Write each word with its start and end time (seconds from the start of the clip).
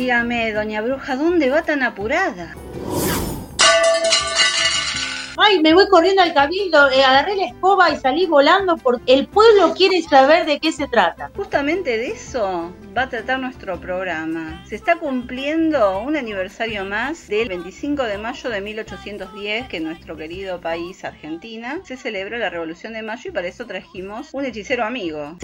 Dígame, 0.00 0.50
doña 0.54 0.80
Bruja, 0.80 1.14
¿dónde 1.14 1.50
va 1.50 1.60
tan 1.60 1.82
apurada? 1.82 2.54
Ay, 5.36 5.60
me 5.60 5.74
voy 5.74 5.88
corriendo 5.88 6.22
al 6.22 6.32
cabildo, 6.32 6.90
eh, 6.90 7.04
agarré 7.04 7.36
la 7.36 7.48
escoba 7.48 7.90
y 7.90 7.96
salí 7.98 8.24
volando 8.24 8.78
porque 8.78 9.12
el 9.12 9.26
pueblo 9.26 9.74
quiere 9.74 10.00
saber 10.00 10.46
de 10.46 10.58
qué 10.58 10.72
se 10.72 10.88
trata. 10.88 11.30
Justamente 11.36 11.98
de 11.98 12.12
eso 12.12 12.72
va 12.96 13.02
a 13.02 13.08
tratar 13.10 13.40
nuestro 13.40 13.78
programa. 13.78 14.64
Se 14.66 14.74
está 14.74 14.96
cumpliendo 14.96 16.00
un 16.00 16.16
aniversario 16.16 16.86
más 16.86 17.28
del 17.28 17.50
25 17.50 18.02
de 18.04 18.16
mayo 18.16 18.48
de 18.48 18.62
1810 18.62 19.68
que 19.68 19.76
en 19.76 19.84
nuestro 19.84 20.16
querido 20.16 20.62
país 20.62 21.04
Argentina 21.04 21.78
se 21.84 21.98
celebró 21.98 22.38
la 22.38 22.48
Revolución 22.48 22.94
de 22.94 23.02
Mayo 23.02 23.28
y 23.28 23.34
para 23.34 23.48
eso 23.48 23.66
trajimos 23.66 24.30
un 24.32 24.46
hechicero 24.46 24.82
amigo. 24.82 25.36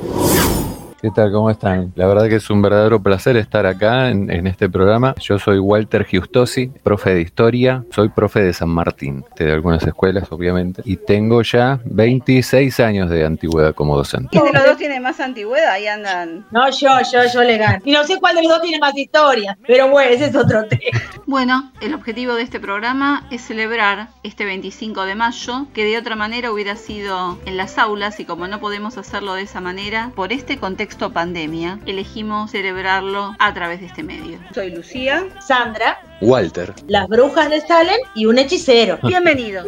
¿Qué 1.02 1.10
tal? 1.10 1.30
¿Cómo 1.30 1.50
están? 1.50 1.92
La 1.94 2.06
verdad 2.06 2.26
que 2.26 2.36
es 2.36 2.48
un 2.48 2.62
verdadero 2.62 3.02
placer 3.02 3.36
estar 3.36 3.66
acá 3.66 4.08
en, 4.08 4.46
este 4.46 4.70
programa. 4.70 5.14
Yo 5.20 5.38
soy 5.38 5.58
Walter 5.58 6.06
Giustosi, 6.06 6.68
profe 6.68 7.14
de 7.14 7.20
historia, 7.20 7.84
soy 7.90 8.08
profe 8.08 8.40
de 8.40 8.54
San 8.54 8.70
Martín, 8.70 9.22
de 9.36 9.52
algunas 9.52 9.86
escuelas 9.86 10.32
obviamente, 10.32 10.80
y 10.86 10.96
tengo 10.96 11.42
ya 11.42 11.80
26 11.84 12.80
años 12.80 13.10
de 13.10 13.26
antigüedad 13.26 13.74
como 13.74 13.94
docente. 13.94 14.30
¿Quién 14.32 14.44
de 14.44 14.52
los 14.54 14.64
dos 14.64 14.78
tiene 14.78 14.98
más 14.98 15.20
antigüedad? 15.20 15.70
Ahí 15.72 15.86
andan. 15.86 16.46
No, 16.50 16.70
yo, 16.70 16.88
yo, 17.12 17.20
yo 17.30 17.42
le 17.42 17.58
gano. 17.58 17.82
Y 17.84 17.92
no 17.92 18.02
sé 18.04 18.18
cuál 18.18 18.36
de 18.36 18.42
los 18.44 18.52
dos 18.52 18.62
tiene 18.62 18.78
más 18.78 18.96
historia, 18.96 19.58
pero 19.66 19.90
bueno, 19.90 20.10
ese 20.10 20.26
es 20.26 20.34
otro 20.34 20.64
tema. 20.66 20.80
Bueno, 21.26 21.72
el 21.80 21.92
objetivo 21.92 22.34
de 22.34 22.42
este 22.42 22.60
programa 22.60 23.26
es 23.30 23.42
celebrar 23.42 24.08
este 24.22 24.44
25 24.44 25.04
de 25.04 25.14
mayo, 25.14 25.66
que 25.74 25.84
de 25.84 25.98
otra 25.98 26.16
manera 26.16 26.52
hubiera 26.52 26.76
sido 26.76 27.38
en 27.46 27.56
las 27.56 27.78
aulas 27.78 28.18
y 28.20 28.24
como 28.24 28.46
no 28.46 28.60
podemos 28.60 28.96
hacerlo 28.96 29.34
de 29.34 29.42
esa 29.42 29.60
manera, 29.60 30.12
por 30.14 30.32
este 30.32 30.56
contexto 30.56 30.85
pandemia, 30.94 31.80
elegimos 31.86 32.50
celebrarlo 32.50 33.34
a 33.38 33.54
través 33.54 33.80
de 33.80 33.86
este 33.86 34.02
medio. 34.02 34.38
Soy 34.54 34.70
Lucía, 34.70 35.26
Sandra, 35.40 35.98
Walter, 36.20 36.72
las 36.86 37.08
brujas 37.08 37.50
de 37.50 37.60
Salem 37.60 37.98
y 38.14 38.26
un 38.26 38.38
hechicero. 38.38 38.98
Bienvenidos. 39.02 39.66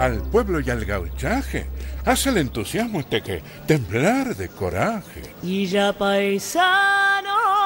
Al 0.00 0.20
pueblo 0.22 0.60
y 0.60 0.68
al 0.68 0.84
gauchaje 0.84 1.66
hace 2.04 2.28
el 2.28 2.36
entusiasmo 2.38 3.00
este 3.00 3.22
que 3.22 3.42
temblar 3.66 4.36
de 4.36 4.48
coraje. 4.48 5.22
Y 5.42 5.64
ya 5.66 5.94
paisano 5.94 7.63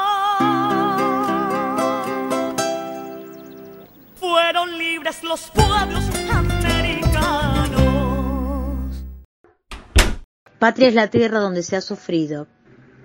fueron 4.19 4.77
libres 4.79 5.23
los 5.23 5.51
pueblos 5.51 6.05
americanos. 6.31 7.79
Patria 10.59 10.89
es 10.89 10.95
la 10.95 11.09
tierra 11.09 11.39
donde 11.39 11.63
se 11.63 11.77
ha 11.77 11.81
sufrido, 11.81 12.49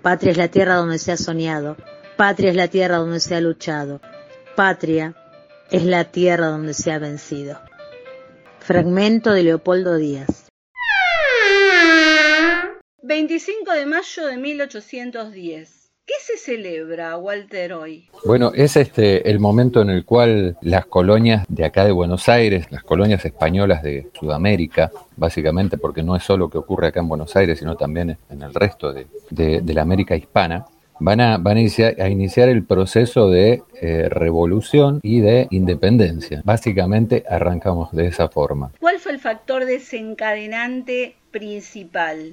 patria 0.02 0.32
es 0.32 0.36
la 0.38 0.48
tierra 0.48 0.74
donde 0.74 0.98
se 0.98 1.12
ha 1.12 1.16
soñado, 1.16 1.76
patria 2.16 2.50
es 2.50 2.56
la 2.56 2.68
tierra 2.68 2.96
donde 2.96 3.20
se 3.20 3.36
ha 3.36 3.40
luchado, 3.40 4.00
patria 4.56 5.14
es 5.70 5.84
la 5.84 6.04
tierra 6.04 6.48
donde 6.48 6.74
se 6.74 6.90
ha 6.90 6.98
vencido. 6.98 7.60
Fragmento 8.58 9.30
de 9.32 9.44
Leopoldo 9.44 9.96
Díaz. 9.96 10.48
25 13.02 13.72
de 13.72 13.86
mayo 13.86 14.26
de 14.26 14.36
1810. 14.38 15.83
¿Qué 16.06 16.12
se 16.20 16.36
celebra, 16.36 17.16
Walter, 17.16 17.72
hoy? 17.72 18.04
Bueno, 18.26 18.52
es 18.54 18.76
este 18.76 19.30
el 19.30 19.40
momento 19.40 19.80
en 19.80 19.88
el 19.88 20.04
cual 20.04 20.58
las 20.60 20.84
colonias 20.84 21.46
de 21.48 21.64
acá 21.64 21.82
de 21.86 21.92
Buenos 21.92 22.28
Aires, 22.28 22.66
las 22.70 22.82
colonias 22.82 23.24
españolas 23.24 23.82
de 23.82 24.10
Sudamérica, 24.12 24.90
básicamente 25.16 25.78
porque 25.78 26.02
no 26.02 26.14
es 26.14 26.22
solo 26.22 26.50
que 26.50 26.58
ocurre 26.58 26.88
acá 26.88 27.00
en 27.00 27.08
Buenos 27.08 27.34
Aires, 27.36 27.58
sino 27.58 27.76
también 27.76 28.18
en 28.28 28.42
el 28.42 28.52
resto 28.52 28.92
de, 28.92 29.06
la 29.64 29.80
América 29.80 30.14
hispana, 30.14 30.66
van 31.00 31.22
a, 31.22 31.38
van 31.38 31.56
a, 31.56 32.08
iniciar, 32.10 32.50
el 32.50 32.64
proceso 32.64 33.30
de 33.30 33.62
eh, 33.80 34.08
revolución 34.10 35.00
y 35.02 35.20
de 35.20 35.46
independencia. 35.52 36.42
Básicamente 36.44 37.24
arrancamos 37.26 37.90
de 37.92 38.08
esa 38.08 38.28
forma. 38.28 38.72
¿Cuál 38.78 38.98
fue 38.98 39.12
el 39.12 39.20
factor 39.20 39.64
desencadenante 39.64 41.16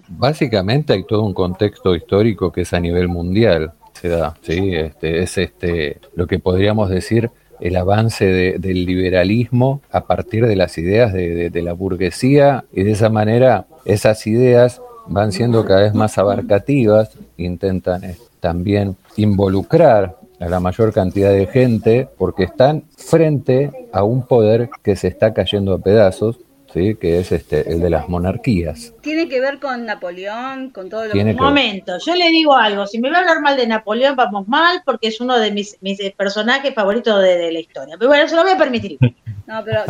Básicamente 0.08 0.94
hay 0.94 1.04
todo 1.04 1.24
un 1.24 1.34
contexto 1.34 1.96
histórico 1.96 2.52
que 2.52 2.62
es 2.62 2.74
a 2.74 2.80
nivel 2.80 3.08
mundial, 3.08 3.74
se 3.94 4.10
da, 4.10 4.36
¿sí? 4.42 4.76
Este, 4.76 5.24
es 5.24 5.38
este, 5.38 6.00
lo 6.16 6.28
que 6.28 6.40
podríamos 6.40 6.90
decir 6.90 7.30
el 7.62 7.76
avance 7.76 8.26
del 8.58 8.86
liberalismo 8.86 9.82
a 9.92 10.06
partir 10.06 10.48
de 10.48 10.56
las 10.56 10.78
ideas 10.78 11.14
de, 11.14 11.62
la 11.62 11.74
burguesía 11.74 12.66
y 12.74 12.84
de 12.84 12.92
esa 12.92 13.10
manera 13.10 13.68
esas 13.86 14.26
ideas 14.26 14.82
van 15.08 15.32
siendo 15.32 15.64
cada 15.66 15.82
vez 15.82 15.94
más 15.94 16.18
abarcativas, 16.18 17.12
intentan 17.38 18.04
eh, 18.04 18.18
también 18.40 18.98
involucrar 19.16 20.18
a 20.40 20.50
la 20.50 20.60
mayor 20.60 20.92
cantidad 20.92 21.32
de 21.32 21.46
gente 21.46 22.08
porque 22.18 22.44
están 22.44 22.84
frente 22.98 23.72
a 23.94 24.04
un 24.04 24.26
poder 24.26 24.70
que 24.82 24.96
se 24.96 25.08
está 25.08 25.34
cayendo 25.34 25.74
a 25.74 25.80
pedazos 25.80 26.40
¿sí? 26.74 26.96
que 26.96 27.20
es 27.20 27.32
este, 27.32 27.72
el 27.72 27.82
de 27.82 27.90
las 27.90 28.10
monarquías. 28.10 28.94
¿Tiene 29.02 29.28
que 29.28 29.40
ver 29.40 29.60
con 29.60 29.86
Napoleón, 29.86 30.70
con 30.70 30.90
todo 30.90 31.06
lo 31.06 31.14
que... 31.14 31.24
Un 31.24 31.36
momento, 31.36 31.98
yo 32.06 32.16
le 32.16 32.30
digo 32.30 32.56
algo, 32.56 32.88
si 32.88 33.00
me 33.00 33.10
va 33.10 33.18
a 33.18 33.20
hablar 33.22 33.42
mal 33.42 33.58
de 33.58 33.68
Napoleón, 33.68 34.16
vamos 34.16 34.48
mal, 34.48 34.82
porque 34.86 35.08
es 35.08 35.22
uno 35.22 35.38
de 35.38 35.52
mis, 35.52 35.78
mis 35.82 36.00
personajes 36.18 36.74
favoritos 36.74 37.22
de, 37.22 37.52
la 37.52 37.60
historia. 37.60 37.96
Pero 37.98 38.10
bueno, 38.10 38.28
se 38.28 38.36
lo 38.36 38.44
voy 38.44 38.52
a 38.52 38.58
permitir. 38.58 38.98
No, 39.52 39.66
pero 39.66 39.82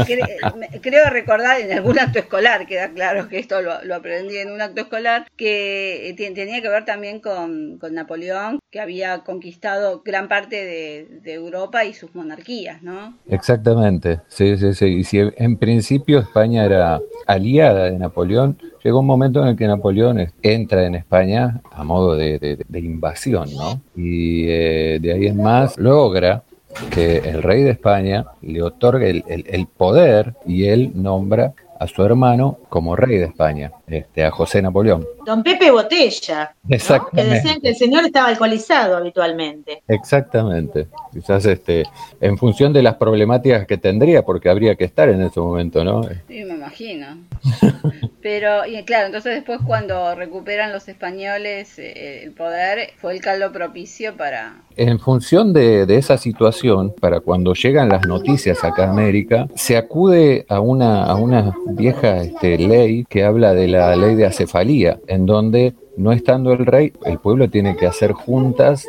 creo 0.81 1.09
recordar 1.11 1.61
en 1.61 1.71
algún 1.71 1.99
acto 1.99 2.17
escolar, 2.17 2.65
queda 2.65 2.89
claro 2.89 3.29
que 3.29 3.37
esto 3.37 3.61
lo, 3.61 3.93
aprendí 3.93 4.37
en 4.37 4.49
un 4.51 4.59
acto 4.59 4.81
escolar, 4.81 5.27
que 5.35 6.15
tenía 6.17 6.63
que 6.63 6.67
ver 6.67 6.83
también 6.83 7.19
con, 7.19 7.77
Napoleón, 7.91 8.57
que 8.71 8.79
había 8.79 9.19
conquistado 9.19 10.01
gran 10.03 10.27
parte 10.27 10.55
de, 10.55 11.19
de, 11.21 11.33
Europa 11.33 11.85
y 11.85 11.93
sus 11.93 12.15
monarquías, 12.15 12.81
¿no? 12.81 13.19
Exactamente, 13.29 14.21
sí, 14.29 14.57
sí, 14.57 14.73
sí. 14.73 14.85
Y 14.85 15.03
si 15.03 15.19
en 15.19 15.57
principio 15.57 16.17
España 16.17 16.65
era 16.65 16.99
aliada 17.27 17.85
de 17.85 17.99
Napoleón, 17.99 18.57
llegó 18.83 19.01
un 19.01 19.05
momento 19.05 19.43
en 19.43 19.49
el 19.49 19.55
que 19.57 19.67
Napoleón 19.67 20.27
entra 20.41 20.87
en 20.87 20.95
España 20.95 21.61
a 21.71 21.83
modo 21.83 22.15
de, 22.15 22.57
invasión, 22.73 23.47
¿no? 23.53 23.79
Y 23.95 24.49
eh, 24.49 24.97
de 24.99 25.13
ahí 25.13 25.27
en 25.27 25.37
más 25.37 25.77
logra 25.77 26.41
que 26.89 27.17
el 27.17 27.43
rey 27.43 27.63
de 27.63 27.71
España 27.71 28.25
le 28.41 28.61
otorgue 28.61 29.23
el, 29.27 29.67
poder 29.67 30.35
y 30.45 30.65
él 30.65 30.91
nombra 30.95 31.53
a 31.81 31.87
su 31.87 32.03
hermano 32.03 32.59
como 32.69 32.95
rey 32.95 33.17
de 33.17 33.25
España, 33.25 33.71
este, 33.87 34.23
a 34.23 34.29
José 34.29 34.61
Napoleón. 34.61 35.03
Don 35.25 35.41
Pepe 35.41 35.71
Botella, 35.71 36.53
que 36.69 37.23
decían 37.23 37.59
que 37.59 37.69
el 37.69 37.75
señor 37.75 38.05
estaba 38.05 38.27
alcoholizado 38.27 38.97
habitualmente. 38.97 39.81
Exactamente, 39.87 40.89
quizás 41.11 41.43
este, 41.47 41.83
en 42.19 42.37
función 42.37 42.71
de 42.71 42.83
las 42.83 42.97
problemáticas 42.97 43.65
que 43.65 43.79
tendría, 43.79 44.21
porque 44.21 44.47
habría 44.49 44.75
que 44.75 44.83
estar 44.83 45.09
en 45.09 45.23
ese 45.23 45.39
momento, 45.39 45.83
¿no? 45.83 46.03
Sí, 46.27 46.43
me 46.43 46.53
imagino. 46.53 47.17
Pero, 48.21 48.67
y 48.67 48.83
claro, 48.83 49.07
entonces 49.07 49.33
después 49.33 49.59
cuando 49.65 50.13
recuperan 50.13 50.71
los 50.71 50.87
españoles 50.87 51.79
eh, 51.79 52.21
el 52.23 52.31
poder, 52.31 52.91
fue 52.97 53.13
el 53.13 53.21
caldo 53.21 53.51
propicio 53.51 54.15
para... 54.15 54.61
En 54.77 54.99
función 54.99 55.51
de, 55.51 55.83
esa 55.89 56.17
situación, 56.17 56.93
para 56.99 57.19
cuando 57.19 57.53
llegan 57.53 57.89
las 57.89 58.07
noticias 58.07 58.63
acá 58.63 58.85
a 58.85 58.89
América, 58.91 59.47
se 59.55 59.75
acude 59.75 60.45
a 60.47 60.59
una, 60.59 61.03
a 61.03 61.15
una 61.15 61.53
vieja 61.75 62.17
este, 62.17 62.57
ley 62.57 63.05
que 63.07 63.23
habla 63.23 63.53
de 63.53 63.67
la 63.67 63.95
ley 63.95 64.15
de 64.15 64.25
acefalía, 64.25 64.99
en 65.07 65.25
donde 65.25 65.73
no 65.97 66.11
estando 66.11 66.53
el 66.53 66.65
rey, 66.65 66.93
el 67.05 67.19
pueblo 67.19 67.49
tiene 67.49 67.75
que 67.75 67.87
hacer 67.87 68.13
juntas 68.13 68.87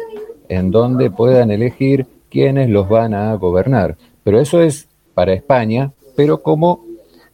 en 0.48 0.70
donde 0.70 1.10
puedan 1.10 1.50
elegir 1.50 2.06
quiénes 2.31 2.70
los 2.70 2.88
van 2.88 3.15
a 3.15 3.34
gobernar. 3.34 3.97
Pero 4.25 4.41
eso 4.41 4.62
es 4.62 4.88
para 5.15 5.32
España, 5.32 5.93
pero 6.17 6.43
como 6.43 6.84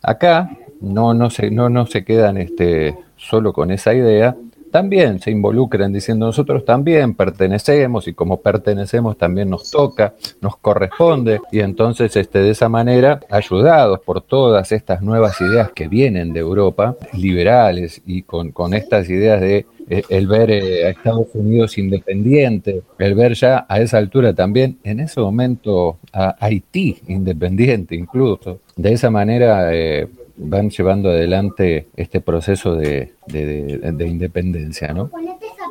acá 0.02 0.50
no, 0.80 1.14
no, 1.14 1.30
se, 1.30 1.50
no, 1.50 1.68
no 1.68 1.86
se 1.86 2.04
quedan 2.04 2.36
este, 2.36 2.96
solo 3.16 3.52
con 3.52 3.70
esa 3.70 3.94
idea, 3.94 4.36
también 4.70 5.20
se 5.20 5.30
involucran 5.30 5.92
diciendo 5.92 6.26
nosotros 6.26 6.64
también 6.64 7.14
pertenecemos 7.14 8.08
y 8.08 8.14
como 8.14 8.40
pertenecemos 8.40 9.16
también 9.16 9.50
nos 9.50 9.70
toca, 9.70 10.14
nos 10.40 10.56
corresponde 10.56 11.40
y 11.50 11.60
entonces 11.60 12.14
este, 12.16 12.40
de 12.40 12.50
esa 12.50 12.68
manera, 12.68 13.20
ayudados 13.30 14.00
por 14.00 14.20
todas 14.22 14.72
estas 14.72 15.02
nuevas 15.02 15.40
ideas 15.40 15.70
que 15.72 15.88
vienen 15.88 16.32
de 16.32 16.40
Europa, 16.40 16.96
liberales 17.12 18.02
y 18.06 18.22
con, 18.22 18.50
con 18.52 18.74
estas 18.74 19.08
ideas 19.08 19.40
de 19.40 19.66
eh, 19.90 20.02
el 20.10 20.26
ver 20.26 20.50
eh, 20.50 20.86
a 20.86 20.90
Estados 20.90 21.28
Unidos 21.34 21.78
independiente, 21.78 22.82
el 22.98 23.14
ver 23.14 23.34
ya 23.34 23.64
a 23.68 23.80
esa 23.80 23.98
altura 23.98 24.34
también 24.34 24.78
en 24.84 25.00
ese 25.00 25.20
momento 25.20 25.98
a 26.12 26.36
Haití 26.40 26.98
independiente 27.08 27.94
incluso, 27.94 28.60
de 28.76 28.92
esa 28.92 29.10
manera... 29.10 29.74
Eh, 29.74 30.08
van 30.38 30.70
llevando 30.70 31.10
adelante 31.10 31.88
este 31.96 32.20
proceso 32.20 32.74
de, 32.74 33.14
independencia, 33.28 34.92
¿no? 34.92 35.10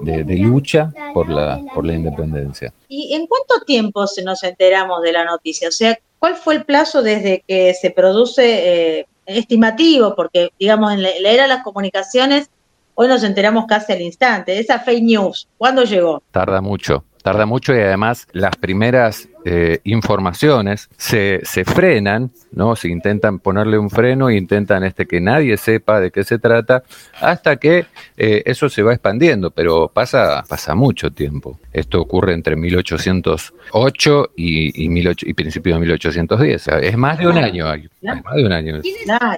De, 0.01 0.37
lucha 0.37 0.93
por 1.13 1.29
la, 1.29 1.61
por 1.73 1.85
la 1.85 1.93
independencia. 1.93 2.73
¿Y 2.87 3.15
en 3.15 3.25
cuánto 3.27 3.65
tiempo 3.65 4.05
se 4.05 4.23
nos 4.23 4.43
enteramos 4.43 5.01
de 5.01 5.13
la 5.13 5.25
noticia? 5.25 5.69
O 5.69 5.71
sea, 5.71 5.97
¿cuál 6.19 6.35
fue 6.35 6.55
el 6.55 6.65
plazo 6.65 7.01
desde 7.01 7.43
que 7.47 7.73
se 7.73 7.91
produce 7.91 8.99
eh, 8.99 9.07
estimativo? 9.25 10.13
Porque, 10.15 10.51
digamos, 10.59 10.93
en 10.93 11.01
la 11.03 11.09
era 11.09 11.43
de 11.43 11.49
las 11.49 11.63
comunicaciones, 11.63 12.49
hoy 12.95 13.07
nos 13.07 13.23
enteramos 13.23 13.65
casi 13.67 13.93
al 13.93 14.01
instante. 14.01 14.59
Esa 14.59 14.79
fake 14.79 15.03
news, 15.03 15.47
¿cuándo 15.57 15.83
llegó? 15.83 16.21
Tarda 16.31 16.61
mucho, 16.61 17.05
tarda 17.23 17.45
mucho 17.45 17.73
y 17.73 17.79
además 17.79 18.27
las 18.33 18.55
primeras 18.55 19.29
eh, 19.49 19.79
informaciones 19.85 20.89
se, 20.97 21.39
se 21.43 21.63
frenan, 21.63 22.31
¿no? 22.51 22.75
Se 22.75 22.89
intentan 22.89 23.39
ponerle 23.39 23.77
un 23.77 23.89
freno 23.89 24.27
e 24.27 24.35
intentan 24.35 24.83
este, 24.83 25.05
que 25.05 25.21
nadie 25.21 25.55
sepa 25.55 26.01
de 26.01 26.11
qué 26.11 26.25
se 26.25 26.37
trata, 26.37 26.83
hasta 27.21 27.55
que 27.55 27.85
eh, 28.17 28.43
eso 28.45 28.67
se 28.67 28.83
va 28.83 28.91
expandiendo, 28.91 29.49
pero 29.51 29.87
pasa, 29.87 30.43
pasa 30.49 30.75
mucho 30.75 31.11
tiempo. 31.11 31.57
Esto 31.71 32.01
ocurre 32.01 32.33
entre 32.33 32.57
1808 32.57 34.31
y, 34.35 34.83
y, 34.83 34.89
18, 34.89 35.29
y 35.29 35.33
principio 35.33 35.75
de 35.75 35.79
1810. 35.79 36.67
Es 36.81 36.97
más 36.97 37.17
de 37.17 37.27
un 37.27 37.37
año. 37.37 37.69
Hay, 37.69 37.87
es 38.01 38.23
más 38.25 38.35
de 38.35 38.45
un 38.45 38.51
año. 38.51 38.81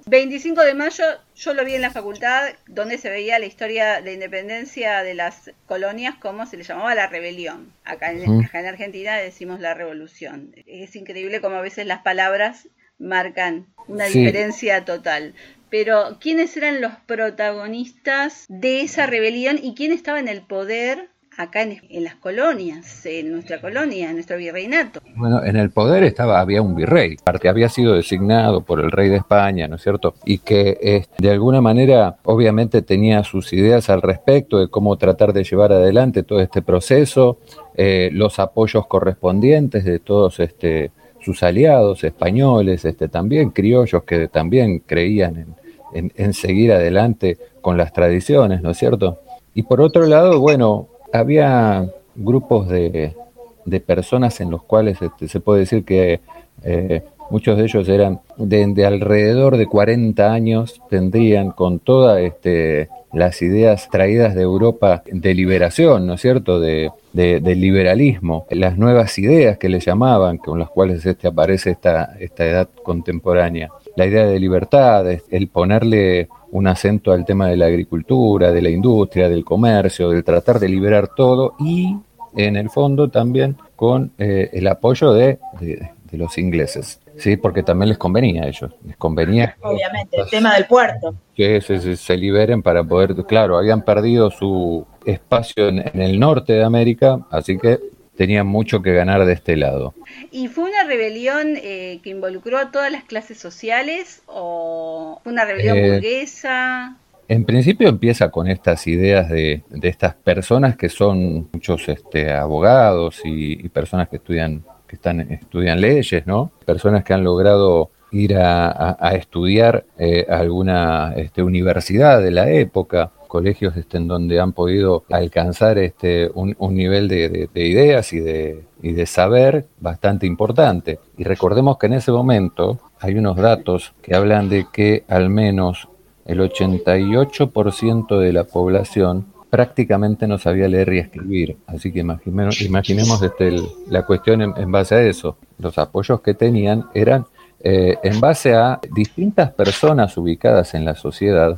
25 0.08 0.62
de 0.64 0.74
mayo 0.74 1.04
yo 1.40 1.54
lo 1.54 1.64
vi 1.64 1.74
en 1.74 1.82
la 1.82 1.90
facultad 1.90 2.50
donde 2.68 2.98
se 2.98 3.10
veía 3.10 3.40
la 3.40 3.46
historia 3.46 4.02
de 4.02 4.14
independencia 4.14 5.04
de 5.04 5.14
las 5.14 5.52
colonias 5.68 6.16
como 6.16 6.46
se 6.46 6.58
le 6.58 6.64
llamaba 6.64 6.94
la 6.96 7.08
rebelión. 7.08 7.72
Acá 7.90 8.12
en, 8.12 8.46
acá 8.46 8.60
en 8.60 8.68
Argentina 8.68 9.18
decimos 9.18 9.60
la 9.60 9.74
revolución. 9.74 10.54
Es 10.68 10.96
increíble 10.96 11.42
como 11.42 11.56
a 11.56 11.62
veces 11.62 11.86
las 11.86 12.02
palabras 12.02 12.70
marcan 13.00 13.68
una 13.88 14.06
sí. 14.08 14.20
diferencia 14.20 14.86
total. 14.86 15.34
Pero, 15.70 16.18
¿quiénes 16.20 16.56
eran 16.58 16.82
los 16.82 16.94
protagonistas 17.06 18.46
de 18.50 18.82
esa 18.82 19.06
rebelión 19.06 19.60
y 19.62 19.76
quién 19.76 19.92
estaba 19.92 20.20
en 20.20 20.28
el 20.28 20.42
poder 20.42 21.10
acá 21.40 21.62
en, 21.62 21.80
en, 21.90 22.04
las 22.04 22.16
colonias, 22.16 23.06
en 23.06 23.32
nuestra 23.32 23.62
colonia, 23.62 24.10
en 24.10 24.16
nuestro 24.16 24.36
virreinato. 24.36 25.00
Bueno, 25.16 25.42
en 25.44 25.56
el 25.56 25.72
poder 25.72 26.04
estaba, 26.04 26.42
había 26.42 26.62
un 26.62 26.76
virrey, 26.76 27.16
que 27.40 27.48
había 27.48 27.70
sido 27.70 27.94
designado 27.94 28.62
por 28.62 28.82
el 28.82 28.92
rey 28.92 29.08
de 29.08 29.18
España, 29.18 29.68
¿no 29.70 29.78
es 29.78 29.82
cierto? 29.82 30.16
Y 30.26 30.40
que 30.40 30.78
eh, 30.82 31.06
de 31.18 31.32
alguna 31.32 31.62
manera, 31.62 32.18
obviamente, 32.24 32.82
tenía 32.82 33.24
sus 33.24 33.54
ideas 33.54 33.90
al 33.90 34.02
respecto 34.02 34.60
de 34.60 34.70
cómo 34.70 34.98
tratar 34.98 35.32
de 35.32 35.46
llevar 35.46 35.72
adelante 35.72 36.24
todo 36.24 36.42
este 36.42 36.62
proceso, 36.62 37.40
eh, 37.82 38.10
los 38.12 38.40
apoyos 38.40 38.88
correspondientes 38.88 39.86
de 39.86 40.00
todos 40.00 40.42
este, 40.42 40.92
sus 41.22 41.44
aliados 41.44 42.04
españoles, 42.04 42.84
este, 42.84 43.08
también 43.08 43.52
criollos 43.52 44.04
que 44.04 44.28
también 44.28 44.80
creían 44.80 45.56
en, 45.94 46.12
en, 46.14 46.34
seguir 46.34 46.74
adelante 46.74 47.38
con 47.62 47.78
las 47.78 47.94
tradiciones, 47.94 48.62
¿no 48.62 48.72
es 48.72 48.78
cierto? 48.78 49.20
Y 49.54 49.64
por 49.64 49.80
otro 49.80 50.06
lado, 50.08 50.42
bueno, 50.42 50.90
había 51.14 51.90
grupos 52.18 52.68
de, 52.68 53.16
de, 53.64 53.80
personas 53.80 54.42
en 54.42 54.52
los 54.52 54.64
cuales 54.64 55.02
este, 55.02 55.30
se 55.30 55.40
puede 55.40 55.62
decir 55.62 55.86
que 55.86 56.20
eh, 56.66 57.04
muchos 57.30 57.58
de 57.58 57.64
ellos 57.64 57.88
eran 57.88 58.20
de, 58.36 58.68
de, 58.74 58.86
alrededor 58.86 59.56
de 59.56 59.68
40 59.68 60.34
años, 60.34 60.82
tendrían 60.90 61.52
con 61.52 61.80
todas 61.80 62.20
este, 62.20 62.90
las 63.14 63.42
ideas 63.42 63.90
traídas 63.90 64.36
de 64.36 64.42
Europa 64.44 65.04
de 65.06 65.34
liberación, 65.34 66.06
¿no 66.06 66.14
es 66.14 66.22
cierto?, 66.22 66.60
de, 66.60 66.92
de, 67.14 67.40
del 67.40 67.60
liberalismo, 67.60 68.46
las 68.52 68.78
nuevas 68.78 69.18
ideas 69.18 69.58
que 69.58 69.70
le 69.70 69.80
llamaban, 69.80 70.38
con 70.38 70.60
las 70.60 70.70
cuales 70.70 71.06
este, 71.06 71.28
aparece 71.28 71.72
esta, 71.72 72.16
esta 72.20 72.46
edad 72.46 72.70
contemporánea, 72.84 73.70
la 73.96 74.06
idea 74.06 74.26
de 74.26 74.40
libertad, 74.40 75.06
el 75.30 75.48
ponerle 75.48 76.30
un 76.52 76.68
acento 76.68 77.12
al 77.12 77.26
tema 77.26 77.48
de 77.48 77.58
la 77.58 77.68
agricultura, 77.68 78.52
de 78.52 78.62
la 78.62 78.70
industria, 78.70 79.30
del 79.30 79.46
comercio, 79.46 80.10
del 80.10 80.24
tratar 80.24 80.60
de 80.60 80.70
liberar 80.70 81.10
todo 81.16 81.56
y 81.60 81.96
en 82.36 82.56
el 82.56 82.70
fondo 82.70 83.10
también 83.10 83.58
con 83.76 84.12
eh, 84.18 84.50
el 84.54 84.68
apoyo 84.68 85.14
de, 85.14 85.40
de, 85.60 86.18
los 86.18 86.38
ingleses, 86.38 87.00
sí, 87.20 87.38
porque 87.38 87.64
también 87.64 87.90
les 87.90 87.98
convenía 87.98 88.44
a 88.44 88.48
ellos, 88.48 88.72
les 88.86 88.98
convenía. 88.98 89.56
Obviamente, 89.62 90.18
el 90.18 90.30
tema 90.30 90.56
del 90.56 90.66
puerto. 90.66 91.16
Que 91.36 91.62
se, 91.62 91.80
se, 91.80 91.96
se, 91.96 92.18
liberen 92.18 92.62
para 92.62 92.84
poder, 92.84 93.16
claro, 93.28 93.58
habían 93.58 93.84
perdido 93.84 94.32
su 94.32 94.86
espacio 95.06 95.70
en, 95.70 95.80
en 95.80 96.02
el 96.02 96.20
norte 96.20 96.54
de 96.54 96.64
América, 96.64 97.20
así 97.32 97.58
que 97.58 97.80
tenían 98.20 98.48
mucho 98.48 98.82
que 98.82 98.94
ganar 98.94 99.24
de 99.24 99.32
este 99.32 99.56
lado. 99.56 99.94
¿Y 100.30 100.50
fue 100.50 100.66
una 100.66 100.84
rebelión 100.84 101.54
eh, 101.56 102.02
que 102.04 102.10
involucró 102.10 102.58
a 102.58 102.70
todas 102.70 102.92
las 102.92 103.06
clases 103.06 103.38
sociales 103.38 104.24
o 104.26 105.22
fue 105.24 105.32
una 105.32 105.46
rebelión 105.46 105.78
eh, 105.78 105.92
burguesa? 105.94 106.98
En 107.30 107.46
principio 107.46 107.88
empieza 107.88 108.30
con 108.30 108.50
estas 108.50 108.88
ideas 108.88 109.30
de, 109.30 109.64
de 109.70 109.88
estas 109.88 110.16
personas 110.16 110.76
que 110.76 110.90
son 110.90 111.48
muchos 111.54 111.88
este, 111.88 112.34
abogados 112.34 113.22
y, 113.24 113.54
y, 113.66 113.70
personas 113.70 114.10
que 114.10 114.18
estudian 114.18 114.66
que 114.90 114.96
están 114.96 115.22
estudian 115.22 115.80
leyes, 115.80 116.26
¿no? 116.26 116.52
Personas 116.66 117.04
que 117.04 117.14
han 117.14 117.24
logrado 117.24 117.92
ir 118.12 118.36
a, 118.36 118.98
estudiar 119.14 119.86
eh, 120.00 120.26
a 120.28 120.40
alguna 120.40 121.14
este, 121.16 121.44
universidad 121.44 122.22
de 122.22 122.32
la 122.32 122.50
época 122.50 123.12
colegios 123.28 123.78
este, 123.78 123.98
en 123.98 124.08
donde 124.08 124.40
han 124.40 124.54
podido 124.54 125.04
alcanzar 125.12 125.78
este, 125.78 126.32
un, 126.34 126.56
un 126.58 126.74
nivel 126.74 127.08
de, 127.08 127.30
de, 127.30 127.50
de 127.54 127.68
ideas 127.68 128.12
y 128.12 128.20
de, 128.20 128.64
y 128.82 128.94
de 128.94 129.06
saber 129.06 129.68
bastante 129.80 130.26
importante. 130.26 131.00
Y 131.16 131.24
recordemos 131.24 131.78
que 131.78 131.86
en 131.86 131.94
ese 131.94 132.12
momento 132.12 132.80
hay 133.00 133.16
unos 133.16 133.38
datos 133.38 133.94
que 134.02 134.16
hablan 134.16 134.50
de 134.50 134.66
que 134.74 135.04
al 135.08 135.30
menos 135.30 135.88
el 136.26 136.40
88% 136.40 138.20
de 138.20 138.34
la 138.34 138.44
población 138.46 139.28
prácticamente 139.50 140.28
no 140.28 140.38
sabía 140.38 140.68
leer 140.68 140.94
y 140.94 141.00
escribir. 141.00 141.58
Así 141.68 141.92
que 141.92 142.00
imaginemos, 142.00 142.62
imaginemos 142.62 143.22
este, 143.22 143.56
la 143.88 144.06
cuestión 144.06 144.42
en, 144.42 144.72
base 144.72 144.96
a 144.96 145.02
eso. 145.02 145.38
Los 145.58 145.78
apoyos 145.78 146.22
que 146.22 146.34
tenían 146.34 146.86
eran 146.94 147.26
eh, 147.62 147.98
en 148.04 148.20
base 148.20 148.56
a 148.56 148.80
distintas 148.96 149.52
personas 149.52 150.16
ubicadas 150.18 150.74
en 150.76 150.86
la 150.86 150.96
sociedad, 150.96 151.58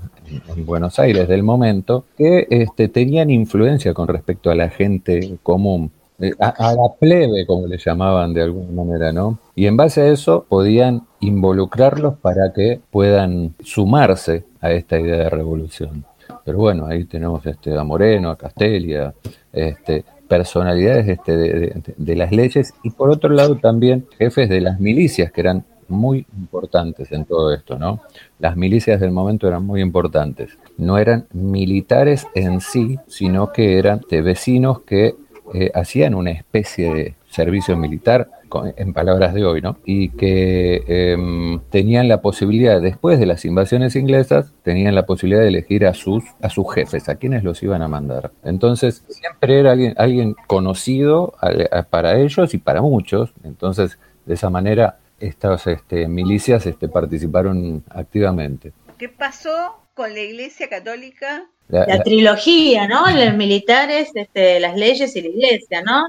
en 0.55 0.65
Buenos 0.65 0.97
Aires 0.99 1.27
del 1.27 1.43
momento, 1.43 2.05
que 2.17 2.47
este, 2.49 2.87
tenían 2.87 3.29
influencia 3.29 3.93
con 3.93 4.07
respecto 4.07 4.49
a 4.49 4.55
la 4.55 4.69
gente 4.69 5.37
común, 5.43 5.91
eh, 6.19 6.31
a, 6.39 6.73
la 6.73 6.93
plebe, 6.99 7.45
como 7.45 7.67
le 7.67 7.77
llamaban 7.77 8.33
de 8.33 8.43
alguna 8.43 8.83
manera, 8.83 9.11
¿no? 9.11 9.39
Y 9.55 9.65
en 9.65 9.75
base 9.75 10.01
a 10.01 10.07
eso 10.07 10.45
podían 10.47 11.07
involucrarlos 11.19 12.17
para 12.19 12.53
que 12.53 12.79
puedan 12.89 13.53
sumarse 13.63 14.45
a 14.61 14.71
esta 14.71 14.99
idea 14.99 15.17
de 15.17 15.29
revolución. 15.29 16.05
Pero 16.43 16.57
bueno, 16.57 16.87
ahí 16.87 17.05
tenemos 17.05 17.45
este, 17.45 17.77
a 17.77 17.83
Moreno, 17.83 18.29
a 18.31 18.37
Castelia, 18.37 19.13
este, 19.51 20.03
personalidades 20.27 21.07
este, 21.07 21.37
de, 21.37 21.49
de, 21.59 21.83
de, 21.97 22.15
las 22.15 22.31
leyes 22.31 22.73
y 22.83 22.91
por 22.91 23.09
otro 23.09 23.29
lado 23.29 23.57
también 23.57 24.07
jefes 24.17 24.49
de 24.49 24.61
las 24.61 24.79
milicias 24.79 25.31
que 25.31 25.41
eran 25.41 25.65
muy 25.91 26.25
importantes 26.37 27.11
en 27.11 27.25
todo 27.25 27.53
esto, 27.53 27.77
¿no? 27.77 28.01
Las 28.39 28.55
milicias 28.55 28.99
del 28.99 29.11
momento 29.11 29.47
eran 29.47 29.65
muy 29.65 29.81
importantes. 29.81 30.57
No 30.77 30.97
eran 30.97 31.27
militares 31.33 32.25
en 32.33 32.61
sí, 32.61 32.97
sino 33.07 33.51
que 33.51 33.77
eran 33.77 34.01
de 34.09 34.21
vecinos 34.21 34.81
que 34.81 35.15
eh, 35.53 35.71
hacían 35.73 36.15
una 36.15 36.31
especie 36.31 36.93
de 36.93 37.15
servicio 37.29 37.77
militar, 37.77 38.29
en 38.75 38.91
palabras 38.91 39.33
de 39.33 39.45
hoy, 39.45 39.61
¿no? 39.61 39.77
Y 39.85 40.09
que 40.09 40.83
eh, 40.87 41.59
tenían 41.69 42.07
la 42.09 42.21
posibilidad, 42.21 42.81
después 42.81 43.19
de 43.19 43.25
las 43.25 43.45
invasiones 43.45 43.95
inglesas, 43.95 44.53
tenían 44.63 44.93
la 44.93 45.05
posibilidad 45.05 45.41
de 45.41 45.47
elegir 45.47 45.85
a 45.85 45.93
sus, 45.93 46.23
a 46.41 46.49
sus 46.49 46.73
jefes, 46.73 47.07
a 47.07 47.15
quienes 47.15 47.43
los 47.43 47.63
iban 47.63 47.81
a 47.81 47.87
mandar. 47.87 48.31
Entonces, 48.43 49.05
siempre 49.07 49.59
era 49.59 49.71
alguien, 49.71 49.93
alguien 49.97 50.35
conocido 50.47 51.33
para 51.89 52.19
ellos 52.19 52.53
y 52.53 52.57
para 52.57 52.81
muchos. 52.81 53.33
Entonces, 53.43 53.97
de 54.25 54.33
esa 54.33 54.49
manera 54.49 54.97
estas 55.19 55.67
este, 55.67 56.07
milicias 56.07 56.65
este, 56.65 56.89
participaron 56.89 57.83
activamente. 57.89 58.73
¿Qué 58.97 59.07
pasó 59.07 59.77
con 60.01 60.15
la 60.15 60.21
Iglesia 60.21 60.67
Católica? 60.67 61.45
La, 61.69 61.81
la, 61.85 61.97
la 61.97 62.03
trilogía, 62.03 62.87
¿no? 62.87 63.07
Los 63.11 63.35
militares, 63.35 64.09
este, 64.15 64.59
las 64.59 64.75
leyes 64.75 65.15
y 65.15 65.21
la 65.21 65.27
Iglesia, 65.27 65.83
¿no? 65.83 66.07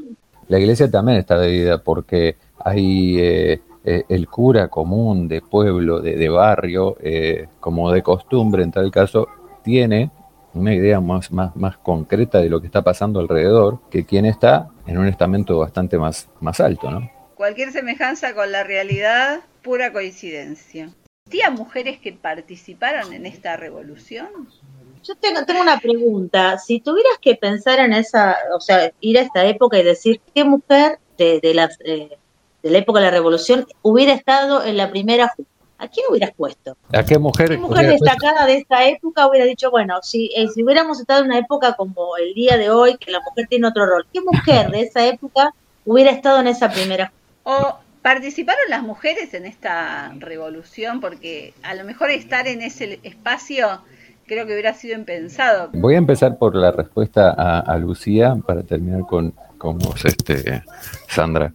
La 0.48 0.58
Iglesia 0.58 0.90
también 0.90 1.18
está 1.18 1.38
dividida 1.38 1.76
porque 1.76 2.36
hay 2.64 3.18
eh, 3.18 3.60
eh, 3.84 4.04
el 4.08 4.28
cura 4.28 4.68
común 4.68 5.28
de 5.28 5.42
pueblo, 5.42 6.00
de, 6.00 6.16
de 6.16 6.28
barrio, 6.30 6.96
eh, 7.02 7.48
como 7.60 7.92
de 7.92 8.02
costumbre 8.02 8.62
en 8.62 8.70
tal 8.72 8.90
caso, 8.90 9.28
tiene 9.62 10.10
una 10.54 10.74
idea 10.74 10.98
más, 11.02 11.30
más, 11.30 11.54
más 11.54 11.76
concreta 11.76 12.38
de 12.38 12.48
lo 12.48 12.62
que 12.62 12.68
está 12.68 12.80
pasando 12.80 13.20
alrededor 13.20 13.78
que 13.90 14.06
quien 14.06 14.24
está 14.24 14.68
en 14.86 14.96
un 14.96 15.06
estamento 15.06 15.58
bastante 15.58 15.98
más, 15.98 16.30
más 16.40 16.60
alto, 16.60 16.90
¿no? 16.90 17.10
Cualquier 17.34 17.72
semejanza 17.72 18.34
con 18.34 18.52
la 18.52 18.64
realidad, 18.64 19.40
pura 19.62 19.92
coincidencia. 19.92 20.88
¿Tía 21.28 21.50
mujeres 21.50 21.98
que 21.98 22.12
participaron 22.12 23.12
en 23.12 23.26
esta 23.26 23.56
revolución? 23.56 24.28
Yo 25.02 25.14
tengo, 25.16 25.44
tengo, 25.44 25.62
una 25.62 25.78
pregunta. 25.78 26.58
Si 26.58 26.80
tuvieras 26.80 27.18
que 27.20 27.36
pensar 27.36 27.78
en 27.80 27.92
esa, 27.92 28.36
o 28.54 28.60
sea, 28.60 28.92
ir 29.00 29.18
a 29.18 29.22
esta 29.22 29.44
época 29.46 29.78
y 29.78 29.82
decir 29.82 30.20
qué 30.34 30.44
mujer 30.44 30.98
de, 31.16 31.40
de, 31.40 31.54
las, 31.54 31.78
eh, 31.84 32.18
de 32.62 32.70
la 32.70 32.78
época 32.78 33.00
de 33.00 33.06
la 33.06 33.12
revolución 33.12 33.66
hubiera 33.80 34.12
estado 34.12 34.64
en 34.64 34.76
la 34.76 34.90
primera 34.90 35.32
¿A 35.78 35.88
quién 35.88 36.06
hubieras 36.08 36.30
puesto? 36.36 36.76
¿A 36.92 37.02
qué 37.02 37.18
mujer? 37.18 37.48
¿Qué 37.48 37.56
mujer 37.56 37.88
destacada 37.88 38.46
de 38.46 38.58
esta 38.58 38.86
época 38.86 39.26
hubiera 39.26 39.44
dicho, 39.44 39.68
bueno, 39.72 39.98
si, 40.00 40.30
eh, 40.36 40.46
si 40.54 40.62
hubiéramos 40.62 41.00
estado 41.00 41.22
en 41.22 41.26
una 41.26 41.38
época 41.38 41.74
como 41.74 42.16
el 42.18 42.34
día 42.34 42.56
de 42.56 42.70
hoy, 42.70 42.96
que 42.98 43.10
la 43.10 43.18
mujer 43.18 43.48
tiene 43.48 43.66
otro 43.66 43.86
rol, 43.86 44.06
¿qué 44.12 44.20
mujer 44.20 44.70
de 44.70 44.82
esa 44.82 45.04
época 45.04 45.52
hubiera 45.84 46.12
estado 46.12 46.38
en 46.38 46.46
esa 46.46 46.70
primera 46.70 47.12
o 47.42 47.78
¿Participaron 48.02 48.64
las 48.68 48.82
mujeres 48.82 49.32
en 49.32 49.46
esta 49.46 50.12
revolución? 50.18 51.00
Porque 51.00 51.54
a 51.62 51.74
lo 51.74 51.84
mejor 51.84 52.10
estar 52.10 52.48
en 52.48 52.60
ese 52.60 52.98
espacio 53.04 53.80
creo 54.26 54.46
que 54.46 54.54
hubiera 54.54 54.74
sido 54.74 54.96
impensado. 54.96 55.70
Voy 55.72 55.94
a 55.94 55.98
empezar 55.98 56.36
por 56.36 56.56
la 56.56 56.72
respuesta 56.72 57.30
a, 57.30 57.78
Lucía 57.78 58.36
para 58.46 58.62
terminar 58.62 59.02
con, 59.02 59.34
con 59.58 59.78
vos, 59.78 60.04
este, 60.04 60.62
Sandra. 61.06 61.52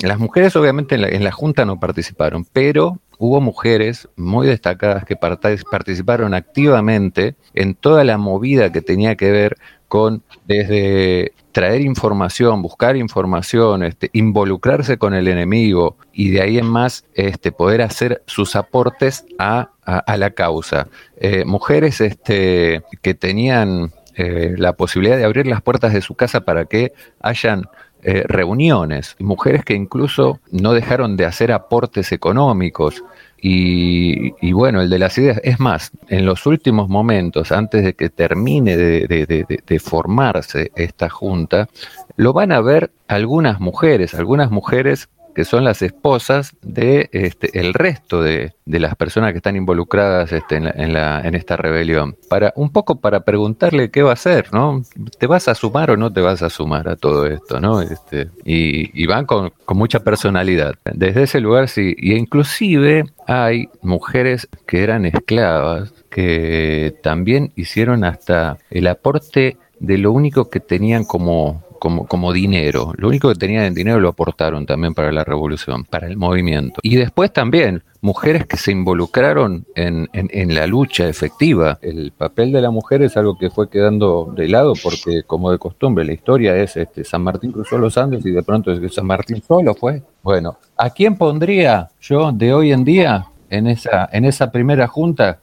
Las 0.00 0.18
mujeres 0.18 0.54
obviamente 0.54 0.94
en 0.94 1.02
la, 1.02 1.08
en 1.08 1.24
la 1.24 1.32
Junta 1.32 1.64
no 1.64 1.80
participaron, 1.80 2.44
pero 2.44 2.98
hubo 3.18 3.40
mujeres 3.40 4.08
muy 4.16 4.46
destacadas 4.46 5.04
que 5.04 5.16
participaron 5.16 6.34
activamente 6.34 7.34
en 7.54 7.74
toda 7.74 8.04
la 8.04 8.18
movida 8.18 8.70
que 8.70 8.80
tenía 8.80 9.16
que 9.16 9.32
ver 9.32 9.56
con 9.88 10.22
desde 10.46 11.32
traer 11.52 11.80
información, 11.80 12.62
buscar 12.62 12.96
información, 12.96 13.82
este, 13.82 14.10
involucrarse 14.12 14.98
con 14.98 15.14
el 15.14 15.26
enemigo 15.26 15.96
y 16.12 16.30
de 16.30 16.42
ahí 16.42 16.58
en 16.58 16.66
más 16.66 17.04
este, 17.14 17.50
poder 17.50 17.82
hacer 17.82 18.22
sus 18.26 18.54
aportes 18.54 19.26
a, 19.38 19.70
la 20.16 20.30
causa. 20.30 20.86
Eh, 21.16 21.44
mujeres 21.46 22.00
este, 22.00 22.82
que 23.02 23.14
tenían 23.14 23.92
eh, 24.14 24.54
la 24.58 24.74
posibilidad 24.74 25.16
de 25.16 25.24
abrir 25.24 25.46
las 25.46 25.62
puertas 25.62 25.94
de 25.94 26.02
su 26.02 26.14
casa 26.14 26.42
para 26.42 26.66
que 26.66 26.92
hayan 27.20 27.64
eh, 28.02 28.22
reuniones, 28.28 29.16
mujeres 29.18 29.64
que 29.64 29.74
incluso 29.74 30.38
no 30.52 30.72
dejaron 30.72 31.16
de 31.16 31.24
hacer 31.24 31.50
aportes 31.50 32.12
económicos. 32.12 33.02
Y, 33.40 34.52
bueno, 34.52 34.80
el 34.80 34.90
de 34.90 34.98
las 34.98 35.16
ideas, 35.16 35.40
es 35.44 35.60
más, 35.60 35.92
en 36.08 36.26
los 36.26 36.44
últimos 36.46 36.88
momentos, 36.88 37.52
antes 37.52 37.84
de 37.84 37.94
que 37.94 38.08
termine 38.08 38.76
de 38.76 39.80
formarse 39.80 40.72
esta 40.74 41.08
junta, 41.08 41.68
lo 42.16 42.32
van 42.32 42.50
a 42.50 42.60
ver 42.60 42.90
algunas 43.06 43.60
mujeres, 43.60 44.14
algunas 44.14 44.50
mujeres 44.50 45.08
que 45.38 45.44
son 45.44 45.62
las 45.62 45.82
esposas 45.82 46.56
de 46.62 47.10
este, 47.12 47.60
el 47.60 47.72
resto 47.72 48.20
de, 48.20 48.54
las 48.66 48.96
personas 48.96 49.30
que 49.30 49.36
están 49.36 49.54
involucradas 49.54 50.32
este, 50.32 50.56
en, 50.56 50.92
la, 50.92 51.20
en, 51.20 51.36
esta 51.36 51.56
rebelión. 51.56 52.16
Para, 52.28 52.52
un 52.56 52.70
poco 52.70 53.00
para 53.00 53.20
preguntarle 53.20 53.92
qué 53.92 54.02
va 54.02 54.10
a 54.10 54.14
hacer, 54.14 54.52
¿no? 54.52 54.82
¿Te 55.16 55.28
vas 55.28 55.46
a 55.46 55.54
sumar 55.54 55.92
o 55.92 55.96
no 55.96 56.12
te 56.12 56.22
vas 56.22 56.42
a 56.42 56.50
sumar 56.50 56.88
a 56.88 56.96
todo 56.96 57.24
esto, 57.24 57.60
¿no? 57.60 57.80
Este, 57.80 58.30
y, 58.44 59.06
van 59.06 59.26
con, 59.26 59.52
mucha 59.68 60.00
personalidad. 60.00 60.74
Desde 60.92 61.22
ese 61.22 61.38
lugar 61.38 61.68
sí, 61.68 61.94
y 61.96 62.14
inclusive 62.14 63.04
hay 63.28 63.68
mujeres 63.80 64.48
que 64.66 64.82
eran 64.82 65.06
esclavas 65.06 65.94
que 66.10 66.96
también 67.00 67.52
hicieron 67.54 68.02
hasta 68.02 68.58
el 68.70 68.88
aporte 68.88 69.56
de 69.78 69.98
lo 69.98 70.10
único 70.10 70.50
que 70.50 70.58
tenían 70.58 71.04
como 71.04 71.62
como, 71.78 72.06
como 72.06 72.32
dinero. 72.32 72.92
Lo 72.96 73.08
único 73.08 73.28
que 73.28 73.34
tenían 73.34 73.64
en 73.64 73.74
dinero 73.74 74.00
lo 74.00 74.08
aportaron 74.08 74.66
también 74.66 74.94
para 74.94 75.12
la 75.12 75.24
revolución, 75.24 75.84
para 75.84 76.06
el 76.06 76.16
movimiento. 76.16 76.80
Y 76.82 76.96
después 76.96 77.32
también 77.32 77.82
mujeres 78.00 78.46
que 78.46 78.56
se 78.56 78.72
involucraron 78.72 79.66
en, 79.74 80.08
en, 80.12 80.54
la 80.54 80.66
lucha 80.66 81.08
efectiva. 81.08 81.78
El 81.82 82.12
papel 82.12 82.52
de 82.52 82.60
la 82.60 82.70
mujer 82.70 83.02
es 83.02 83.16
algo 83.16 83.36
que 83.36 83.50
fue 83.50 83.68
quedando 83.68 84.32
de 84.34 84.48
lado 84.48 84.74
porque, 84.82 85.22
como 85.24 85.50
de 85.50 85.58
costumbre, 85.58 86.04
la 86.04 86.12
historia 86.12 86.56
es 86.56 86.76
este, 86.76 87.04
San 87.04 87.22
Martín 87.22 87.52
cruzó 87.52 87.78
los 87.78 87.98
Andes 87.98 88.24
y 88.24 88.30
de 88.30 88.42
pronto 88.42 88.72
es 88.72 88.80
que 88.80 88.88
San 88.88 89.06
Martín 89.06 89.42
solo 89.46 89.74
fue. 89.74 90.02
Bueno, 90.22 90.58
¿a 90.76 90.90
quién 90.90 91.16
pondría 91.16 91.88
yo 92.00 92.32
de 92.32 92.52
hoy 92.52 92.72
en 92.72 92.84
día 92.84 93.26
en 93.50 93.66
esa, 93.66 94.08
en 94.12 94.24
esa 94.24 94.50
primera 94.50 94.86
junta? 94.86 95.40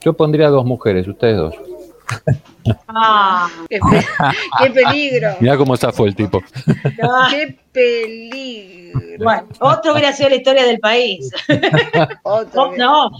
Yo 0.00 0.14
pondría 0.14 0.48
dos 0.48 0.64
mujeres, 0.64 1.06
ustedes 1.08 1.36
dos. 1.36 1.54
Ah, 2.88 3.48
qué, 3.68 3.80
peligro. 4.70 5.28
Mira 5.40 5.56
cómo 5.56 5.76
fue 5.76 6.08
el 6.08 6.14
tipo. 6.14 6.42
Qué 7.30 7.56
peligro. 7.72 9.00
Bueno, 9.18 9.48
otro 9.60 9.92
hubiera 9.92 10.12
sido 10.12 10.30
la 10.30 10.36
historia 10.36 10.64
del 10.64 10.78
país. 10.78 11.30
otro, 12.22 12.72
no, 12.76 13.10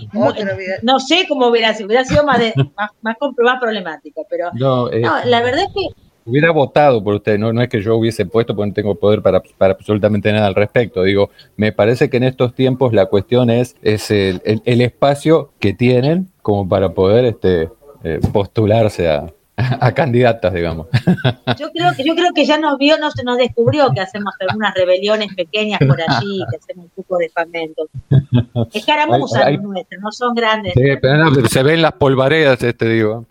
no, 0.83 1.01
sé 1.01 1.27
cómo 1.29 1.49
hubiera 1.49 1.75
sido, 1.75 1.87
hubiera 1.87 2.05
sido 2.05 2.25
más, 2.25 2.39
de, 2.39 2.53
más, 2.77 2.91
más, 3.03 3.17
problemático, 3.61 4.27
pero 4.29 4.51
no, 4.55 4.91
eh, 4.91 5.03
la 5.25 5.43
verdad 5.43 5.65
es 5.65 5.73
que 5.75 6.09
hubiera 6.29 6.51
votado 6.51 7.03
por 7.03 7.15
usted, 7.15 7.39
no, 7.39 7.53
no 7.53 7.63
es 7.63 7.69
que 7.69 7.81
yo 7.81 7.97
hubiese 7.97 8.27
puesto 8.27 8.55
porque 8.55 8.69
no 8.69 8.75
tengo 8.75 8.95
poder 8.97 9.23
para, 9.23 9.43
para, 9.57 9.73
absolutamente 9.73 10.31
nada 10.33 10.47
al 10.47 10.55
respecto. 10.55 11.03
Digo, 11.03 11.31
me 11.57 11.73
parece 11.73 12.11
que 12.11 12.19
en 12.19 12.25
estos 12.25 12.55
tiempos 12.55 12.93
la 12.93 13.07
cuestión 13.07 13.51
es, 13.51 13.77
es 13.83 14.11
el, 14.11 14.43
el 14.45 14.81
espacio 14.81 15.53
que 15.59 15.73
tienen 15.73 16.29
como 16.43 16.69
para 16.69 16.91
poder 16.91 17.25
este, 17.25 17.69
eh, 18.05 18.21
postularse 18.33 19.11
a, 19.11 19.27
a 19.57 19.93
candidatas, 19.93 20.53
digamos. 20.53 20.87
Yo 21.59 21.71
creo 21.73 21.93
que 21.97 22.05
yo 22.05 22.15
creo 22.15 22.33
que 22.33 22.45
ya 22.45 22.59
nos 22.59 22.79
vio, 22.79 22.97
nos, 22.99 23.15
nos 23.25 23.39
descubrió 23.39 23.91
que 23.93 24.01
hacemos 24.01 24.33
algunas 24.41 24.73
rebeliones 24.75 25.35
pequeñas 25.35 25.81
por 25.81 26.01
allí, 26.01 26.45
que 26.51 26.57
hacemos 26.57 26.85
un 26.85 26.91
poco 26.95 27.19
de 27.19 27.29
fragmentos. 27.29 27.89
Escaramuzas 28.73 29.61
nuestras, 29.61 30.01
no 30.01 30.13
son 30.13 30.35
grandes. 30.35 30.75
Sí, 30.75 30.83
pero 31.03 31.35
se 31.49 31.63
ven 31.63 31.83
las 31.83 31.93
polvaredas, 31.93 32.63
este 32.63 32.89
digo. 32.89 33.27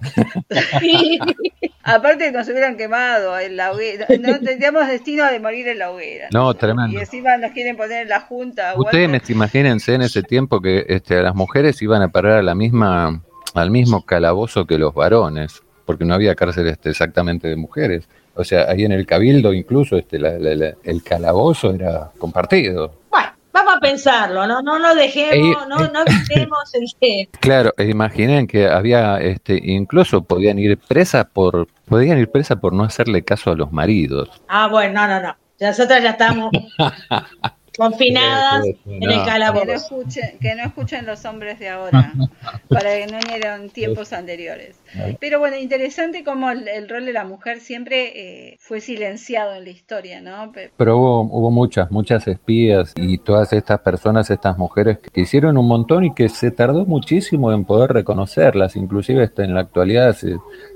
Aparte 1.84 2.34
nos 2.34 2.46
hubieran 2.50 2.76
quemado 2.76 3.40
en 3.40 3.56
la 3.56 3.72
hoguera, 3.72 4.06
no 4.20 4.38
tendríamos 4.40 4.86
destino 4.88 5.26
de 5.32 5.40
morir 5.40 5.70
en 5.70 5.80
la 5.80 5.92
hoguera. 5.92 6.28
No, 6.34 6.54
tremendo. 6.54 6.98
Y 6.98 7.00
encima 7.00 7.38
nos 7.38 7.52
quieren 7.52 7.78
poner 7.78 8.02
en 8.02 8.10
la 8.10 8.20
junta. 8.20 8.74
Ustedes 8.76 9.30
imagínense 9.30 9.94
en 9.94 10.02
ese 10.02 10.22
tiempo 10.24 10.60
que 10.60 10.86
este, 10.90 11.22
las 11.24 11.34
mujeres 11.34 11.82
iban 11.82 12.02
a 12.02 12.10
parar 12.10 12.34
a 12.34 12.42
la 12.44 12.56
misma 12.56 13.22
al 13.54 13.72
mismo 13.72 14.06
calabozo 14.06 14.66
que 14.66 14.78
los 14.78 14.94
varones, 14.94 15.62
porque 15.86 16.06
no 16.06 16.14
había 16.14 16.36
cárcel 16.36 16.68
este, 16.68 16.90
exactamente 16.90 17.48
de 17.48 17.56
mujeres. 17.56 18.08
O 18.36 18.44
sea, 18.44 18.70
ahí 18.70 18.84
en 18.84 18.92
el 18.92 19.06
cabildo 19.06 19.54
incluso 19.54 19.98
este, 19.98 20.18
el 20.18 21.04
calabozo 21.04 21.74
era 21.74 22.12
compartido. 22.20 22.94
Bueno, 23.10 23.30
vamos 23.52 23.76
a 23.78 23.80
pensarlo, 23.80 24.46
no, 24.46 24.62
no 24.62 24.78
lo 24.78 24.94
dejemos, 24.94 25.68
no, 25.68 25.80
no 25.80 26.06
dejemos 26.06 26.74
el 26.76 26.86
que... 27.00 27.30
Claro, 27.40 27.74
e 27.78 27.86
imaginen 27.86 28.46
que 28.46 28.68
había, 28.68 29.18
este, 29.18 29.60
incluso 29.64 30.22
podían 30.22 30.60
ir 30.60 30.78
presas 30.78 31.26
por, 31.26 31.68
podían 31.86 32.20
ir 32.20 32.30
presas 32.30 32.60
por 32.60 32.74
no 32.74 32.84
hacerle 32.84 33.24
caso 33.24 33.52
a 33.52 33.56
los 33.56 33.72
maridos. 33.72 34.30
Ah, 34.48 34.68
bueno, 34.68 35.02
no, 35.02 35.08
no, 35.08 35.28
no. 35.28 35.36
Nosotros 35.60 36.04
ya 36.04 36.12
estamos 36.12 36.52
confinadas 37.78 38.66
en 38.86 39.04
el 39.04 39.24
calabozo. 39.24 39.66
Que 39.66 39.72
no, 39.72 39.74
escuchen, 39.74 40.38
que 40.40 40.56
no 40.56 40.64
escuchen 40.64 41.06
los 41.06 41.24
hombres 41.26 41.60
de 41.60 41.70
ahora, 41.70 42.14
para 42.70 42.98
que 42.98 43.08
no 43.08 43.18
en 43.56 43.70
tiempos 43.70 44.14
anteriores. 44.14 44.76
Pero 45.20 45.40
bueno, 45.40 45.58
interesante 45.58 46.24
como 46.24 46.50
el, 46.52 46.90
rol 46.90 47.06
de 47.06 47.14
la 47.14 47.24
mujer 47.24 47.60
siempre 47.60 48.52
eh, 48.52 48.58
fue 48.60 48.82
silenciado 48.82 49.56
en 49.56 49.64
la 49.64 49.70
historia, 49.70 50.22
¿no? 50.22 50.52
Pero 50.78 50.98
hubo, 50.98 51.22
hubo 51.22 51.52
muchas, 51.52 51.92
muchas 51.92 52.28
espías 52.28 52.94
y 52.96 53.18
todas 53.20 53.54
estas 53.54 53.80
personas, 53.82 54.30
estas 54.30 54.58
mujeres 54.58 55.00
que 55.00 55.22
hicieron 55.22 55.58
un 55.58 55.68
montón 55.68 56.06
y 56.06 56.14
que 56.14 56.30
se 56.30 56.52
tardó 56.52 56.86
muchísimo 56.86 57.52
en 57.52 57.66
poder 57.66 57.92
reconocerlas, 57.92 58.76
inclusive 58.76 59.30
en 59.38 59.54
la 59.54 59.62
actualidad 59.62 60.16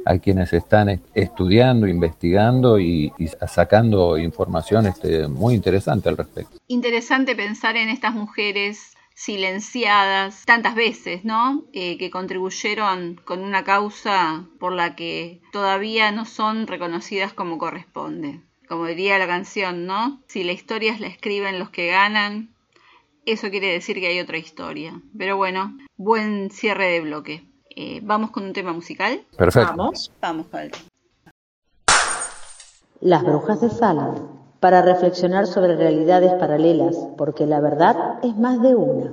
hay 0.05 0.19
quienes 0.19 0.53
están 0.53 1.01
estudiando, 1.13 1.87
investigando 1.87 2.79
y, 2.79 3.11
sacando 3.47 4.17
información 4.17 4.87
este, 4.87 5.27
muy 5.27 5.53
interesante 5.53 6.09
al 6.09 6.17
respecto. 6.17 6.57
Interesante 6.91 7.37
pensar 7.37 7.77
en 7.77 7.87
estas 7.87 8.13
mujeres 8.13 8.97
silenciadas 9.13 10.43
tantas 10.45 10.75
veces, 10.75 11.23
¿no? 11.23 11.63
Eh, 11.71 11.97
que 11.97 12.11
contribuyeron 12.11 13.15
con 13.23 13.45
una 13.45 13.63
causa 13.63 14.45
por 14.59 14.73
la 14.73 14.93
que 14.97 15.41
todavía 15.53 16.11
no 16.11 16.25
son 16.25 16.67
reconocidas 16.67 17.31
como 17.31 17.57
corresponde. 17.57 18.41
Como 18.67 18.87
diría 18.87 19.17
la 19.19 19.27
canción, 19.27 19.85
¿no? 19.85 20.21
Si 20.27 20.43
la 20.43 20.51
historia 20.51 20.97
la 20.99 21.07
escriben 21.07 21.59
los 21.59 21.69
que 21.69 21.87
ganan, 21.87 22.53
eso 23.25 23.49
quiere 23.51 23.71
decir 23.71 24.01
que 24.01 24.07
hay 24.07 24.19
otra 24.19 24.37
historia. 24.37 25.01
Pero 25.17 25.37
bueno, 25.37 25.77
buen 25.95 26.51
cierre 26.51 26.87
de 26.87 26.99
bloque. 26.99 27.45
Eh, 27.69 28.01
Vamos 28.03 28.31
con 28.31 28.43
un 28.43 28.51
tema 28.51 28.73
musical. 28.73 29.23
Perfecto. 29.37 29.75
Vamos. 29.77 30.11
Vamos 30.19 30.47
Las 32.99 33.23
brujas 33.23 33.61
de 33.61 33.69
Salem 33.69 34.40
para 34.61 34.83
reflexionar 34.83 35.47
sobre 35.47 35.75
realidades 35.75 36.33
paralelas, 36.33 36.95
porque 37.17 37.47
la 37.47 37.59
verdad 37.59 38.19
es 38.21 38.37
más 38.37 38.61
de 38.61 38.75
una. 38.75 39.11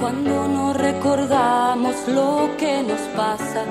Cuando 0.00 0.48
no 0.48 0.72
recordamos 0.72 1.94
lo 2.08 2.50
que 2.58 2.82
nos 2.82 3.00
pasa, 3.16 3.62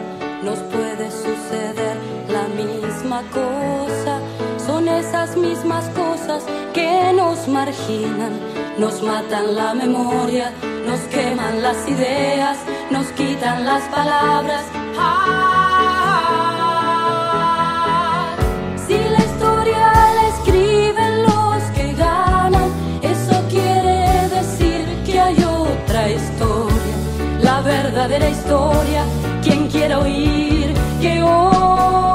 nos 0.41 0.57
puede 0.59 1.11
suceder 1.11 1.97
la 2.29 2.47
misma 2.55 3.23
cosa. 3.33 4.21
Son 4.65 4.87
esas 4.87 5.35
mismas 5.35 5.89
cosas 5.89 6.45
que 6.73 7.11
nos 7.13 7.45
marginan, 7.49 8.39
nos 8.79 9.03
matan 9.03 9.53
la 9.53 9.73
memoria, 9.73 10.53
nos 10.85 10.99
queman 11.01 11.61
las 11.61 11.87
ideas 11.87 12.57
nos 12.91 13.07
quitan 13.07 13.65
las 13.65 13.83
palabras. 13.89 14.63
Ah, 14.97 15.55
si 18.87 18.93
la 18.93 19.19
historia 19.29 19.91
la 20.17 20.27
escriben 20.33 21.23
los 21.23 21.63
que 21.75 21.93
ganan, 21.93 22.69
eso 23.01 23.43
quiere 23.49 24.29
decir 24.29 24.85
que 25.05 25.19
hay 25.19 25.43
otra 25.43 26.09
historia, 26.09 26.95
la 27.41 27.61
verdadera 27.61 28.29
historia. 28.29 29.03
Quien 29.43 29.67
quiera 29.67 29.99
oír, 29.99 30.73
que 31.01 31.21
oiga. 31.23 32.14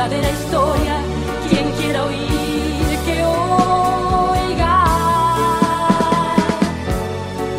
verdadera 0.00 0.30
historia. 0.30 0.96
Quien 1.48 1.70
quiera 1.72 2.04
oír, 2.04 2.98
que 3.04 3.24
oiga. 3.24 4.76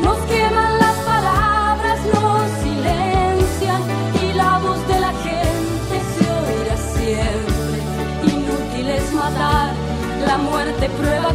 Nos 0.01 0.17
queman 0.31 0.79
las 0.79 0.97
palabras, 1.11 1.99
nos 2.13 2.51
silencian 2.63 3.81
y 4.23 4.33
la 4.33 4.57
voz 4.57 4.87
de 4.87 4.99
la 4.99 5.13
gente 5.27 5.95
se 6.13 6.25
oirá 6.41 6.77
siempre. 6.97 7.79
Inútil 8.33 8.89
es 8.89 9.13
matar, 9.13 9.73
la 10.25 10.37
muerte 10.37 10.89
prueba 10.89 11.30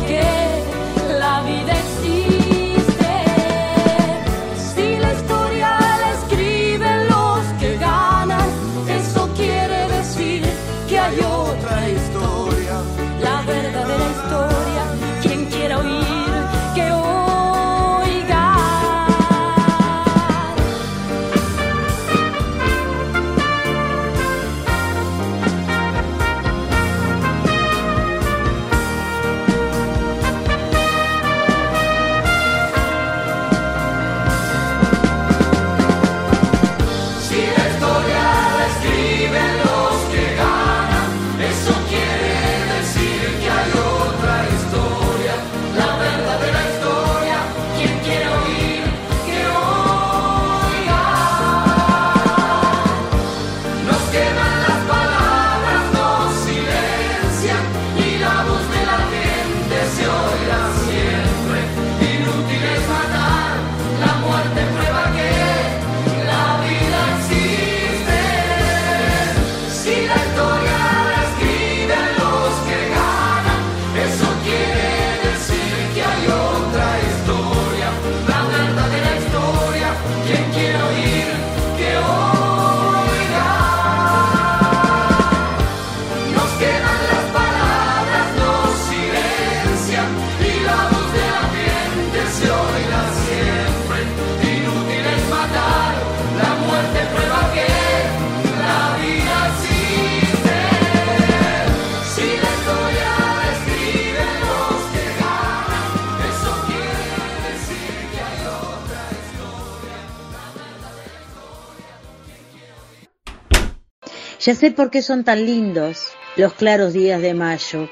Ya 114.46 114.54
sé 114.54 114.70
por 114.70 114.92
qué 114.92 115.02
son 115.02 115.24
tan 115.24 115.44
lindos 115.44 116.06
los 116.36 116.52
claros 116.52 116.92
días 116.92 117.20
de 117.20 117.34
mayo. 117.34 117.88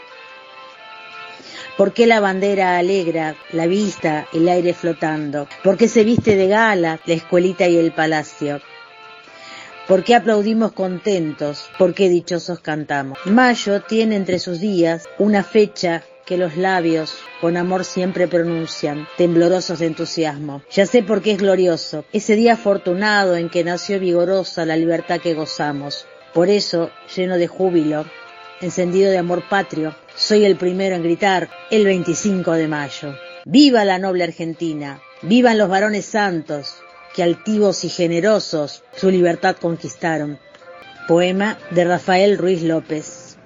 ¿Por 1.77 1.93
qué 1.93 2.07
la 2.07 2.21
bandera 2.21 2.79
alegra 2.79 3.35
la 3.51 3.67
vista, 3.67 4.29
el 4.33 4.49
aire 4.49 4.73
flotando? 4.73 5.49
¿Por 5.65 5.77
qué 5.77 5.89
se 5.89 6.05
viste 6.05 6.37
de 6.37 6.47
gala 6.47 7.01
la 7.07 7.15
escuelita 7.15 7.67
y 7.67 7.77
el 7.77 7.91
palacio? 7.91 8.61
¿Por 9.89 10.05
qué 10.05 10.15
aplaudimos 10.15 10.71
contentos? 10.71 11.69
¿Por 11.77 11.93
qué 11.93 12.09
dichosos 12.09 12.61
cantamos? 12.61 13.19
Mayo 13.25 13.83
tiene 13.83 14.15
entre 14.15 14.39
sus 14.39 14.61
días 14.61 15.09
una 15.19 15.43
fecha 15.43 16.05
que 16.25 16.39
los 16.39 16.57
labios 16.57 17.17
con 17.41 17.57
amor 17.57 17.85
siempre 17.85 18.29
pronuncian, 18.29 19.09
temblorosos 19.17 19.81
de 19.81 19.87
entusiasmo. 19.87 20.63
Ya 20.71 20.87
sé 20.87 21.03
por 21.03 21.21
qué 21.21 21.33
es 21.33 21.39
glorioso, 21.39 22.05
ese 22.13 22.37
día 22.37 22.53
afortunado 22.53 23.35
en 23.35 23.51
que 23.51 23.65
nació 23.65 23.99
vigorosa 23.99 24.65
la 24.65 24.77
libertad 24.77 25.21
que 25.21 25.35
gozamos. 25.35 26.07
Por 26.35 26.51
eso, 26.51 26.91
lleno 27.17 27.39
de 27.39 27.47
júbilo, 27.47 28.05
encendido 28.61 29.11
de 29.11 29.19
amor 29.19 29.49
patrio, 29.49 29.95
soy 30.17 30.45
el 30.45 30.57
primero 30.57 30.97
en 30.97 31.03
gritar 31.03 31.49
el 31.71 31.85
25 31.85 32.53
de 32.53 32.69
mayo. 32.69 33.15
¡Viva 33.45 33.85
la 33.85 33.99
noble 33.99 34.25
Argentina! 34.25 35.01
¡Vivan 35.23 35.59
los 35.59 35.69
varones 35.69 36.05
santos! 36.05 36.77
que 37.15 37.23
altivos 37.23 37.85
y 37.85 37.89
generosos 37.89 38.83
su 38.97 39.09
libertad 39.09 39.57
conquistaron. 39.57 40.39
Poema 41.07 41.59
de 41.71 41.85
Rafael 41.85 42.37
Ruiz 42.37 42.63
López. 42.63 43.39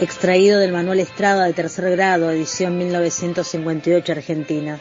Extraído 0.00 0.58
del 0.58 0.72
Manuel 0.72 0.98
Estrada 0.98 1.44
de 1.44 1.52
tercer 1.52 1.88
grado, 1.92 2.32
edición 2.32 2.76
1958 2.76 4.12
Argentina. 4.12 4.80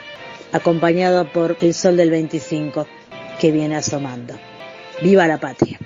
Acompañado 0.52 1.32
por 1.32 1.56
El 1.62 1.76
Sol 1.76 1.96
del 1.96 2.10
25, 2.10 2.88
que 3.40 3.52
viene 3.52 3.76
asomando. 3.76 4.34
¡Viva 5.04 5.28
la 5.28 5.40
patria! 5.40 5.80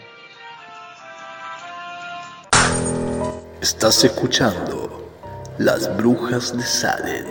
Estás 3.61 4.03
escuchando 4.03 5.03
Las 5.57 5.95
Brujas 5.97 6.55
de 6.55 6.63
Salem. 6.63 7.25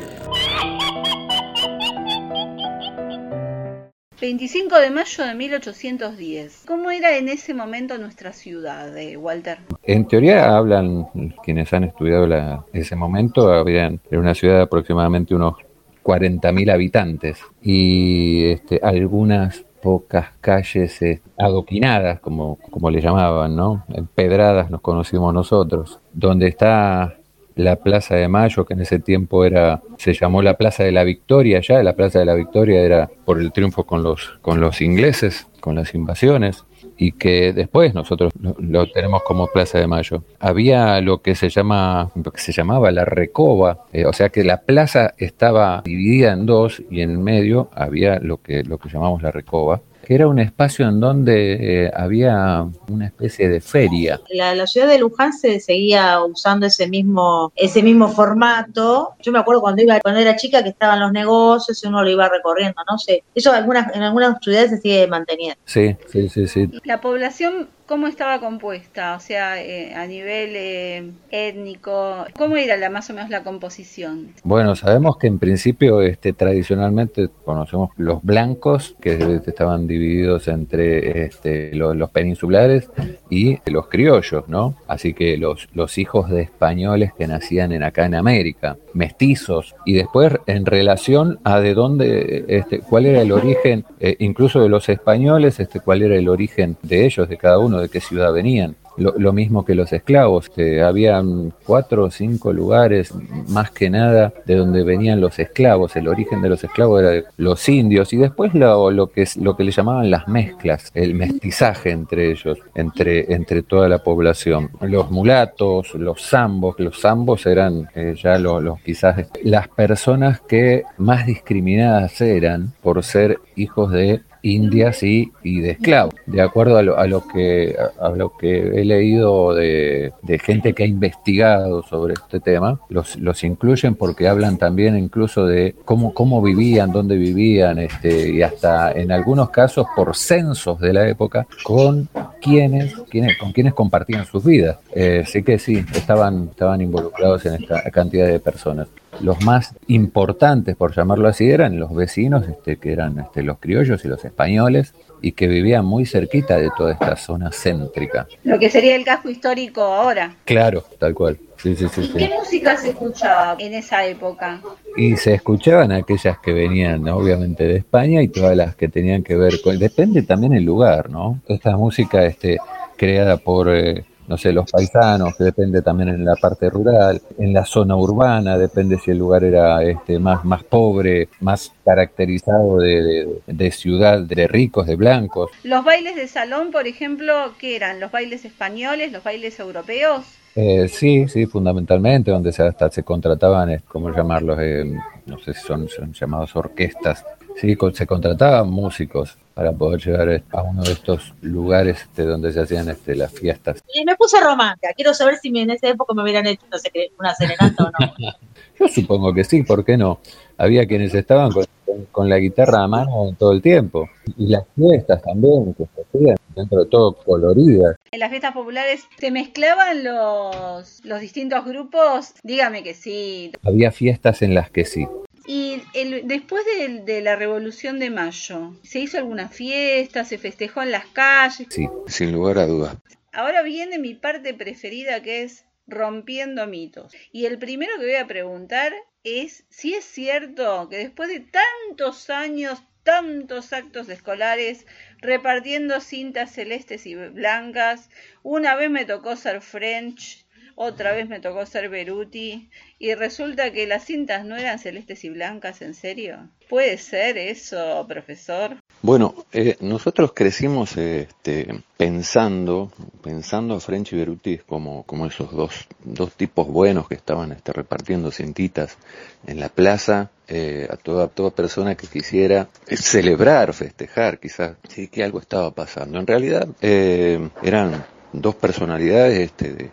25 4.21 4.77
de 4.81 4.91
mayo 4.91 5.25
de 5.25 5.35
1810. 5.35 6.65
¿Cómo 6.67 6.91
era 6.91 7.17
en 7.17 7.29
ese 7.29 7.53
momento 7.55 7.99
nuestra 7.99 8.33
ciudad, 8.33 8.97
eh, 8.97 9.17
Walter? 9.17 9.59
En 9.83 10.09
teoría 10.09 10.57
hablan 10.57 11.07
quienes 11.45 11.73
han 11.73 11.85
estudiado 11.85 12.27
la- 12.27 12.65
ese 12.73 12.97
momento, 12.97 13.53
habían 13.53 14.01
era 14.11 14.21
una 14.21 14.35
ciudad 14.35 14.57
de 14.57 14.63
aproximadamente 14.63 15.35
unos 15.35 15.55
40.000 16.03 16.71
habitantes 16.71 17.39
y 17.63 18.47
este, 18.53 18.81
algunas 18.83 19.65
pocas 19.87 20.31
calles 20.41 21.01
eh, 21.01 21.21
adoquinadas, 21.39 22.19
como, 22.19 22.59
como 22.73 22.91
le 22.91 23.01
llamaban, 23.01 23.55
¿no? 23.55 23.85
Pedradas 24.17 24.69
nos 24.69 24.81
conocimos 24.81 25.33
nosotros, 25.33 26.01
donde 26.13 26.49
está 26.49 27.19
la 27.55 27.77
Plaza 27.77 28.17
de 28.17 28.27
Mayo, 28.27 28.65
que 28.65 28.75
en 28.75 28.81
ese 28.81 28.99
tiempo 28.99 29.45
era, 29.45 29.81
se 29.97 30.13
llamó 30.13 30.43
la 30.43 30.55
Plaza 30.55 30.83
de 30.83 30.91
la 30.91 31.05
Victoria, 31.05 31.61
ya 31.61 31.85
la 31.85 31.93
Plaza 31.93 32.19
de 32.19 32.25
la 32.25 32.35
Victoria 32.35 32.81
era 32.81 33.09
por 33.25 33.41
el 33.41 33.53
triunfo 33.53 33.85
con 33.85 34.03
los, 34.03 34.41
con 34.43 34.61
los 34.61 34.81
ingleses, 34.81 35.47
con 35.61 35.77
las 35.77 35.95
invasiones, 35.95 36.65
y 36.97 37.13
que 37.13 37.53
después 37.53 37.95
nosotros 37.95 38.33
lo, 38.59 38.91
tenemos 38.91 39.23
como 39.23 39.47
Plaza 39.49 39.79
de 39.79 39.87
Mayo. 39.87 40.23
Había 40.41 41.01
lo 41.01 41.23
que 41.23 41.35
se 41.35 41.49
llama, 41.49 42.11
que 42.33 42.41
se 42.41 42.53
llamaba 42.53 42.91
la 42.91 43.05
Recoba, 43.05 43.87
eh, 43.93 44.07
o 44.07 44.13
sea 44.13 44.31
que 44.31 44.45
la 44.45 44.63
plaza 44.63 45.15
estaba 45.19 45.83
dividida 45.85 46.33
en 46.33 46.47
dos 46.47 46.83
y 46.91 47.01
en 47.01 47.23
medio 47.23 47.69
había 47.75 48.19
lo 48.19 48.39
que, 48.39 48.63
lo 48.65 48.79
que 48.79 48.89
llamamos 48.89 49.23
la 49.23 49.31
Recoba. 49.31 49.81
Que 50.07 50.15
era 50.15 50.29
un 50.29 50.39
espacio 50.39 50.89
en 50.89 51.01
donde 51.01 51.87
eh, 51.87 51.91
había 51.93 52.65
una 52.89 53.07
especie 53.07 53.49
de 53.49 53.61
feria. 53.61 54.21
La, 54.31 54.55
la 54.55 54.69
ciudad 54.69 54.87
de 54.87 55.01
Luján 55.01 55.33
se 55.33 55.59
seguía 55.59 56.23
usando 56.23 56.67
ese 56.67 56.87
mismo, 56.87 57.53
ese 57.57 57.83
mismo 57.83 58.07
formato. 58.07 59.15
Yo 59.21 59.33
me 59.33 59.41
acuerdo 59.41 59.63
cuando 59.63 59.83
iba, 59.83 59.99
cuando 59.99 60.21
era 60.21 60.37
chica 60.37 60.63
que 60.63 60.69
estaban 60.69 61.01
los 61.01 61.11
negocios 61.11 61.83
y 61.83 61.89
uno 61.89 62.05
lo 62.05 62.09
iba 62.09 62.29
recorriendo, 62.29 62.81
no 62.89 62.97
sé. 62.99 63.25
Eso 63.35 63.51
algunas, 63.51 63.93
en 63.97 64.05
algunas 64.05 64.39
ciudades 64.41 64.71
se 64.71 64.81
sigue 64.81 65.09
manteniendo. 65.09 65.59
Sí, 65.65 65.97
sí, 66.07 66.29
sí, 66.29 66.47
sí. 66.47 66.71
La 66.85 67.01
población 67.01 67.69
¿Cómo 67.87 68.09
estaba 68.09 68.41
compuesta? 68.41 69.15
O 69.15 69.21
sea, 69.21 69.63
eh, 69.63 69.95
a 69.95 70.09
nivel 70.09 70.57
eh, 70.57 71.11
étnico, 71.31 72.25
¿cómo 72.37 72.57
era 72.57 72.77
la, 72.77 72.91
más 72.91 73.09
o 73.11 73.15
menos 73.15 73.31
la 73.31 73.45
composición? 73.45 74.33
Bueno, 74.43 74.75
sabemos 74.75 75.19
que 75.19 75.29
en 75.29 75.39
principio 75.39 76.03
este, 76.03 76.33
tradicionalmente 76.33 77.29
conocemos 77.45 77.91
los 77.97 78.25
blancos, 78.25 78.97
que 79.01 79.41
estaban 79.47 79.87
divididos 79.87 80.49
entre 80.49 81.27
este, 81.27 81.77
los, 81.77 82.11
peninsulares 82.11 82.91
y 83.31 83.59
los 83.71 83.87
criollos, 83.87 84.49
¿no? 84.49 84.75
Así 84.89 85.15
que 85.15 85.37
los, 85.37 85.69
los 85.73 85.97
hijos 85.99 86.29
de 86.29 86.43
españoles 86.43 87.13
que 87.17 87.29
nacían 87.29 87.71
en 87.71 87.85
acá 87.85 88.07
en 88.07 88.17
América, 88.17 88.77
mestizos, 88.95 89.77
y 89.85 89.95
después 89.95 90.35
en 90.47 90.67
relación 90.67 91.39
a 91.45 91.61
de 91.61 91.75
dónde, 91.75 92.47
este, 92.49 92.81
cuál 92.81 93.07
era 93.07 93.21
el 93.23 93.31
origen, 93.31 93.85
eh, 94.01 94.17
incluso 94.19 94.61
de 94.61 94.69
los 94.69 94.89
españoles, 94.89 95.61
este, 95.61 95.79
cuál 95.79 96.03
era 96.03 96.17
el 96.17 96.29
origen 96.29 96.77
de 96.83 97.07
ellos, 97.07 97.29
de 97.29 97.37
cada 97.37 97.59
uno, 97.59 97.76
de 97.81 97.89
qué 97.89 98.01
ciudad 98.01 98.33
venían. 98.33 98.77
Lo, 98.97 99.33
mismo 99.35 99.63
que 99.63 99.75
los 99.75 99.93
esclavos, 99.93 100.49
que 100.49 100.81
habían 100.81 101.53
cuatro 101.67 102.05
o 102.05 102.11
cinco 102.11 102.55
lugares 102.55 103.13
más 103.49 103.71
que 103.71 103.91
nada 103.91 104.33
de 104.47 104.55
donde 104.55 104.85
venían 104.85 105.21
los 105.21 105.39
esclavos. 105.39 105.97
El 105.97 106.09
origen 106.09 106.41
de 106.41 106.49
los 106.49 106.65
esclavos 106.65 107.03
era 107.03 107.29
los 107.37 107.69
indios 107.69 108.15
y 108.15 108.17
después 108.17 108.55
lo, 108.55 108.91
lo 108.91 109.09
que 109.09 109.29
lo 109.39 109.55
que 109.55 109.65
le 109.65 109.71
llamaban 109.71 110.11
las 110.11 110.29
mezclas, 110.29 110.91
el 110.95 111.15
mestizaje 111.15 111.91
entre 111.91 112.31
ellos, 112.31 112.59
entre, 112.75 113.35
entre 113.35 113.63
toda 113.63 113.87
la 113.89 114.03
población. 114.03 114.71
Los 114.81 115.11
mulatos, 115.11 115.95
los 115.95 116.23
zambos, 116.23 116.77
los 116.79 116.99
zambos 116.99 117.45
eran 117.45 117.91
eh, 117.95 118.15
ya 118.17 118.39
los, 118.39 118.63
los 118.63 118.81
quizás 118.81 119.27
las 119.43 119.69
personas 119.69 120.41
que 120.41 120.85
más 120.97 121.27
discriminadas 121.27 122.19
eran 122.23 122.73
por 122.83 123.03
ser 123.03 123.41
hijos 123.57 123.93
de 123.93 124.23
indias 124.47 125.03
y, 125.03 125.33
y 125.43 125.61
de 125.61 125.73
esclavos. 125.73 126.15
De 126.27 126.41
acuerdo 126.41 126.79
a 126.79 126.83
lo, 126.83 126.99
a 126.99 127.07
lo 127.07 127.27
que 127.27 127.77
a, 128.01 128.09
lo 128.11 128.37
que 128.37 128.81
he 128.81 128.85
leído 128.85 129.55
de, 129.55 130.13
gente 130.45 130.75
que 130.75 130.85
ha 130.85 130.87
investigado 130.87 131.83
sobre 131.83 132.15
este 132.15 132.41
tema, 132.41 132.81
los, 132.89 133.17
los 133.17 133.43
incluyen 133.43 133.95
porque 133.95 134.29
hablan 134.29 134.59
también 134.59 134.97
incluso 134.97 135.47
de 135.47 135.75
cómo, 135.85 136.15
cómo 136.15 136.41
vivían, 136.43 136.93
dónde 136.93 137.17
vivían, 137.17 137.79
este, 137.79 138.31
y 138.31 138.43
hasta 138.43 138.93
en 138.93 139.11
algunos 139.13 139.51
casos 139.51 139.87
por 139.97 140.17
censos 140.17 140.79
de 140.79 140.93
la 140.93 141.09
época, 141.09 141.47
con 141.65 142.09
quienes, 142.41 142.95
con 143.41 143.53
quienes 143.53 143.75
compartían 143.75 144.25
sus 144.27 144.45
vidas. 144.45 144.79
Eh, 144.95 145.25
sí 145.27 145.43
que 145.43 145.59
sí, 145.59 145.85
estaban, 145.95 146.49
estaban 146.51 146.81
involucrados 146.81 147.45
en 147.47 147.55
esta 147.55 147.83
cantidad 147.91 148.27
de 148.27 148.39
personas 148.39 148.89
los 149.21 149.43
más 149.45 149.75
importantes, 149.87 150.77
por 150.77 150.95
llamarlo 150.95 151.29
así, 151.29 151.51
eran 151.51 151.79
los 151.79 151.95
vecinos, 151.95 152.47
este, 152.49 152.77
que 152.77 152.93
eran 152.93 153.19
este, 153.19 153.43
los 153.43 153.59
criollos 153.59 154.05
y 154.05 154.09
los 154.09 154.25
españoles, 154.25 154.95
y 155.23 155.33
que 155.33 155.49
vivían 155.49 155.85
muy 155.85 156.05
cerquita 156.05 156.59
de 156.59 156.71
toda 156.77 156.93
esta 156.93 157.17
zona 157.17 157.51
céntrica. 157.51 158.27
Lo 158.45 158.59
que 158.59 158.69
sería 158.69 158.95
el 158.95 159.05
casco 159.05 159.31
histórico 159.31 159.83
ahora. 159.83 160.37
Claro, 160.45 160.85
tal 160.99 161.15
cual. 161.15 161.39
Sí, 161.57 161.75
sí, 161.75 161.87
sí, 161.89 162.03
¿Y 162.03 162.07
sí. 162.07 162.13
qué 162.19 162.31
música 162.39 162.77
se 162.77 162.91
escuchaba 162.91 163.57
en 163.59 163.73
esa 163.73 164.05
época? 164.07 164.61
Y 164.97 165.17
se 165.17 165.35
escuchaban 165.35 165.91
aquellas 165.91 166.39
que 166.39 166.53
venían 166.53 167.09
obviamente 167.09 167.65
de 167.65 167.77
España 167.77 168.21
y 168.23 168.29
todas 168.29 168.57
las 168.57 168.77
que 168.77 168.89
tenían 168.89 169.23
que 169.23 169.37
ver 169.37 169.61
con... 169.63 169.79
Depende 169.79 170.23
también 170.23 170.53
el 170.53 170.65
lugar, 170.65 171.09
¿no? 171.09 171.41
Esta 171.49 171.77
música 171.77 172.25
este, 172.25 172.59
creada 172.97 173.39
por... 173.39 173.75
eh, 173.75 174.05
no 174.29 174.37
sé, 174.37 174.53
los 174.53 174.71
paisanos, 174.71 175.37
que 175.37 175.45
depende 175.45 175.83
también 175.83 176.09
en 176.11 176.25
la 176.25 176.35
parte 176.37 176.69
rural, 176.71 177.21
en 177.39 177.53
la 177.53 177.65
zona 177.65 177.97
urbana, 177.97 178.59
depende 178.59 178.99
si 178.99 179.11
el 179.11 179.19
lugar 179.19 179.45
era 179.45 179.83
este, 179.83 180.19
más, 180.19 180.45
más 180.45 180.65
pobre, 180.65 181.29
más 181.41 181.73
caracterizado 181.85 182.79
de, 182.79 183.03
de- 183.03 183.41
de 183.47 183.71
ciudad, 183.71 184.21
de 184.21 184.47
ricos, 184.47 184.87
de 184.87 184.97
blancos. 184.97 185.51
Los 185.65 185.85
bailes 185.85 186.17
de 186.17 186.29
salón, 186.29 186.71
por 186.71 186.87
ejemplo, 186.87 187.53
¿qué 187.59 187.77
eran? 187.77 188.01
¿Los 188.01 188.11
bailes 188.13 188.45
españoles, 188.45 189.13
los 189.13 189.23
bailes 189.25 189.59
europeos? 189.61 190.25
Eh, 190.55 190.89
sí, 190.89 191.29
sí, 191.29 191.45
fundamentalmente, 191.47 192.31
donde 192.31 192.51
se, 192.53 192.63
hasta 192.63 192.91
se 192.91 193.03
contrataban, 193.03 193.83
¿cómo 193.89 194.11
llamarlos? 194.11 194.59
Eh, 194.61 194.85
no 195.27 195.39
sé 195.39 195.53
si 195.53 195.61
son, 195.67 195.87
son 195.89 196.13
llamados 196.15 196.57
orquestas. 196.57 197.25
Sí, 197.61 197.77
se 197.95 198.07
contrataban 198.07 198.71
músicos 198.71 199.37
para 199.55 199.73
poder 199.73 200.01
llegar 200.05 200.29
eh, 200.29 200.43
a 200.53 200.63
uno 200.63 200.83
de 200.83 200.93
estos 200.93 201.33
lugares 201.41 202.03
este, 202.03 202.23
donde 202.25 202.53
se 202.53 202.61
hacían 202.61 202.89
este, 202.91 203.15
las 203.17 203.33
fiestas. 203.33 203.83
Y 203.95 204.05
me 204.05 204.15
puse 204.17 204.39
romántica. 204.41 204.93
Quiero 204.95 205.15
saber 205.15 205.37
si 205.37 205.51
me- 205.51 205.63
en 205.63 205.71
esa 205.71 205.89
época 205.89 206.13
me 206.15 206.23
hubieran 206.23 206.47
hecho 206.47 206.67
no 206.71 206.79
sé 206.79 206.91
una 207.19 207.35
serenata 207.35 207.85
o 207.85 207.91
no. 207.99 208.13
Yo 208.79 208.89
supongo 208.89 209.33
que 209.33 209.45
sí, 209.45 209.63
¿por 209.63 209.85
qué 209.85 209.97
no? 209.97 210.21
Había 210.59 210.87
quienes 210.87 211.15
estaban 211.15 211.51
con, 211.51 211.65
con- 211.87 212.05
con 212.13 212.29
la 212.29 212.37
guitarra 212.37 212.83
a 212.83 212.89
mano 212.89 213.35
todo 213.39 213.53
el 213.53 213.63
tiempo. 213.63 214.07
Y 214.37 214.49
las 214.49 214.65
fiestas 214.77 215.23
también, 215.23 215.73
que 215.73 215.87
se 215.95 216.03
hacían, 216.03 216.37
dentro 216.55 216.81
de 216.85 216.91
todo 216.91 217.13
coloridas. 217.15 217.97
En 218.11 218.21
las 218.21 218.29
fiestas 218.29 218.53
populares 218.53 219.05
se 219.19 219.31
mezclaban 219.31 220.05
los, 220.05 221.01
los 221.05 221.21
distintos 221.21 221.65
grupos. 221.65 222.35
Dígame 222.43 222.83
que 222.83 222.93
sí. 222.93 223.53
Había 223.65 223.91
fiestas 223.91 224.43
en 224.43 224.55
las 224.55 224.71
que 224.71 224.85
sí. 224.85 225.07
Y 225.47 225.83
el- 225.95 226.27
después 226.27 226.65
de, 226.65 227.01
de 227.01 227.21
la 227.23 227.37
Revolución 227.37 227.99
de 227.99 228.11
Mayo, 228.11 228.75
¿se 228.83 228.99
hizo 229.01 229.19
alguna 229.19 229.49
fiesta? 229.49 230.25
¿Se 230.25 230.39
festejó 230.39 230.83
en 230.83 230.91
las 230.93 231.07
calles? 231.07 231.69
Sí, 231.71 231.89
sin 232.07 232.33
lugar 232.33 232.59
a 232.59 232.67
dudas. 232.67 232.97
Ahora 233.33 233.63
viene 233.63 233.99
mi 233.99 234.15
parte 234.15 234.55
preferida 234.55 235.23
que 235.23 235.43
es 235.43 235.65
rompiendo 235.87 236.67
mitos. 236.67 237.13
Y 237.33 237.45
el 237.47 237.59
primero 237.59 237.93
que 237.99 238.07
voy 238.07 238.15
a 238.17 238.27
preguntar 238.27 238.93
es 239.25 239.65
si 239.69 239.95
es 239.95 240.05
cierto 240.05 240.89
que 240.89 240.97
después 240.97 241.29
de 241.29 241.41
tantos 241.41 242.31
años, 242.31 242.83
tantos 243.03 243.73
actos 243.73 244.09
escolares, 244.09 244.87
repartiendo 245.21 246.01
cintas 246.01 246.53
celestes 246.53 247.07
y 247.07 247.15
blancas, 247.15 248.09
una 248.43 248.75
vez 248.75 248.91
me 248.91 249.05
tocó 249.05 249.37
ser 249.37 249.61
French, 249.61 250.46
otra 250.77 251.13
vez 251.13 251.29
me 251.29 251.41
tocó 251.41 251.65
ser 251.67 251.89
Beruti, 251.89 252.69
y 252.99 253.15
resulta 253.15 253.73
que 253.73 253.87
las 253.87 254.05
cintas 254.05 254.45
no 254.45 254.57
eran 254.57 254.79
celestes 254.79 255.25
y 255.25 255.31
blancas, 255.31 255.81
¿en 255.81 255.95
serio? 255.95 256.51
¿Puede 256.69 256.99
ser 256.99 257.39
eso, 257.39 258.05
profesor? 258.07 258.77
Bueno, 259.01 259.35
eh, 259.53 259.77
nosotros 259.81 260.33
crecimos 260.35 260.97
este, 260.97 261.83
pensando, 261.97 262.93
pensando 263.23 263.75
a 263.75 263.81
French 263.81 264.13
y 264.13 264.17
Beruti 264.17 264.59
como, 264.59 265.05
como 265.05 265.27
esos 265.27 265.51
dos, 265.53 265.87
dos 266.05 266.33
tipos 266.33 266.67
buenos 266.67 267.09
que 267.09 267.15
estaban 267.15 267.53
este, 267.53 267.73
repartiendo 267.73 268.31
cintitas 268.31 268.99
en 269.47 269.61
la 269.61 269.71
plaza 269.71 270.31
eh, 270.47 270.87
a 270.91 270.97
toda, 270.97 271.29
toda 271.29 271.51
persona 271.51 271.95
que 271.95 272.07
quisiera 272.07 272.69
celebrar, 272.87 273.73
festejar, 273.73 274.39
quizás 274.39 274.77
sí 274.89 275.09
que 275.09 275.25
algo 275.25 275.41
estaba 275.41 275.71
pasando. 275.71 276.19
En 276.19 276.27
realidad 276.27 276.69
eh, 276.83 277.49
eran 277.63 278.05
dos 278.33 278.55
personalidades 278.57 279.39
este, 279.39 279.73
de, 279.73 279.91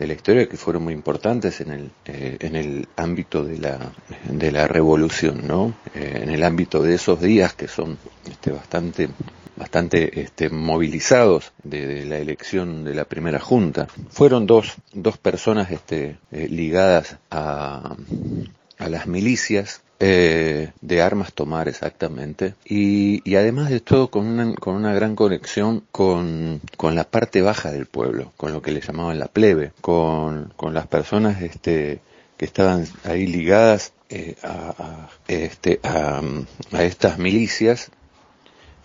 de 0.00 0.06
la 0.06 0.14
historia 0.14 0.48
que 0.48 0.56
fueron 0.56 0.82
muy 0.82 0.94
importantes 0.94 1.60
en 1.60 1.70
el, 1.70 1.90
eh, 2.06 2.38
en 2.40 2.56
el 2.56 2.88
ámbito 2.96 3.44
de 3.44 3.58
la, 3.58 3.92
de 4.24 4.50
la 4.50 4.66
revolución, 4.66 5.46
¿no? 5.46 5.74
Eh, 5.94 6.20
en 6.22 6.30
el 6.30 6.42
ámbito 6.42 6.82
de 6.82 6.94
esos 6.94 7.20
días 7.20 7.52
que 7.52 7.68
son 7.68 7.98
este, 8.28 8.50
bastante 8.50 9.10
bastante 9.56 10.22
este, 10.22 10.48
movilizados 10.48 11.52
de, 11.62 12.06
la 12.06 12.16
elección 12.16 12.82
de 12.82 12.94
la 12.94 13.04
primera 13.04 13.40
junta. 13.40 13.88
Fueron 14.08 14.46
dos, 14.46 14.76
dos 14.94 15.18
personas 15.18 15.70
este, 15.70 16.16
eh, 16.32 16.48
ligadas 16.48 17.18
a, 17.30 17.94
a 18.78 18.88
las 18.88 19.06
milicias 19.06 19.82
eh, 20.02 20.72
de 20.80 21.02
armas 21.02 21.34
tomar 21.34 21.68
exactamente. 21.68 22.54
Y, 22.64 23.34
además 23.36 23.70
de 23.70 23.80
todo 23.80 24.10
con 24.10 24.26
una, 24.26 24.54
con 24.54 24.74
una 24.74 24.94
gran 24.94 25.14
conexión 25.14 25.84
con, 25.92 26.60
con 26.76 26.94
la 26.94 27.04
parte 27.04 27.42
baja 27.42 27.70
del 27.70 27.86
pueblo, 27.86 28.32
con 28.36 28.52
lo 28.52 28.62
que 28.62 28.72
le 28.72 28.80
llamaban 28.80 29.18
la 29.18 29.28
plebe, 29.28 29.72
con, 29.80 30.52
con 30.56 30.72
las 30.74 30.86
personas 30.86 31.42
este, 31.42 32.00
que 32.36 32.46
estaban 32.46 32.86
ahí 33.04 33.26
ligadas 33.26 33.92
eh, 34.08 34.36
a, 34.42 35.10
este, 35.28 35.80
a, 35.84 36.22
a 36.72 36.82
estas 36.82 37.18
milicias 37.18 37.90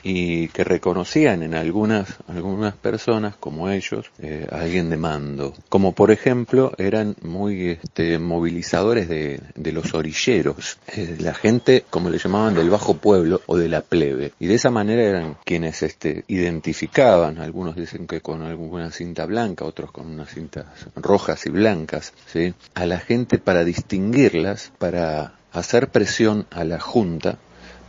y 0.08 0.50
que 0.50 0.63
reconocían 0.63 1.41
en 1.41 1.56
algunas, 1.56 2.18
algunas 2.28 2.76
personas, 2.76 3.36
como 3.38 3.72
ellos, 3.72 4.12
eh, 4.20 4.48
a 4.52 4.60
alguien 4.60 4.91
de 4.91 4.98
mando. 4.98 5.56
Como 5.68 5.94
por 5.94 6.12
ejemplo, 6.12 6.74
eran 6.78 7.15
muy 7.24 7.72
este, 7.72 8.20
movilizadores 8.20 9.10
de, 9.10 9.41
de 9.56 9.72
los 9.72 9.96
orilleros, 9.96 10.78
eh, 10.96 11.18
la 11.20 11.34
gente, 11.34 11.86
como 11.89 12.12
le 12.12 12.20
llamaban, 12.20 12.54
del 12.54 12.70
bajo 12.70 12.98
pueblo 12.98 13.41
o 13.48 13.58
de 13.58 13.68
la 13.68 13.82
plebe. 13.82 14.34
Y 14.39 14.46
de 14.46 14.54
esa 14.54 14.70
manera 14.70 15.02
eran 15.02 15.38
quienes 15.44 15.82
este, 15.82 16.24
identificaban, 16.28 17.39
algunos 17.39 17.76
dicen 17.76 18.06
que 18.06 18.22
con 18.22 18.44
alguna 18.44 18.91
cinta 18.91 19.26
blanca, 19.26 19.65
otros 19.65 19.91
con 19.91 20.06
unas 20.06 20.30
cintas 20.30 20.68
rojas 20.96 21.48
y 21.48 21.50
blancas, 21.50 22.13
¿sí? 22.28 22.54
a 22.76 22.86
la 22.86 23.00
gente 23.00 23.39
para 23.39 23.63
distinguirlas, 23.63 24.72
para 24.78 25.34
hacer 25.52 25.89
presión 25.89 26.46
a 26.52 26.63
la 26.63 26.80
Junta, 26.80 27.39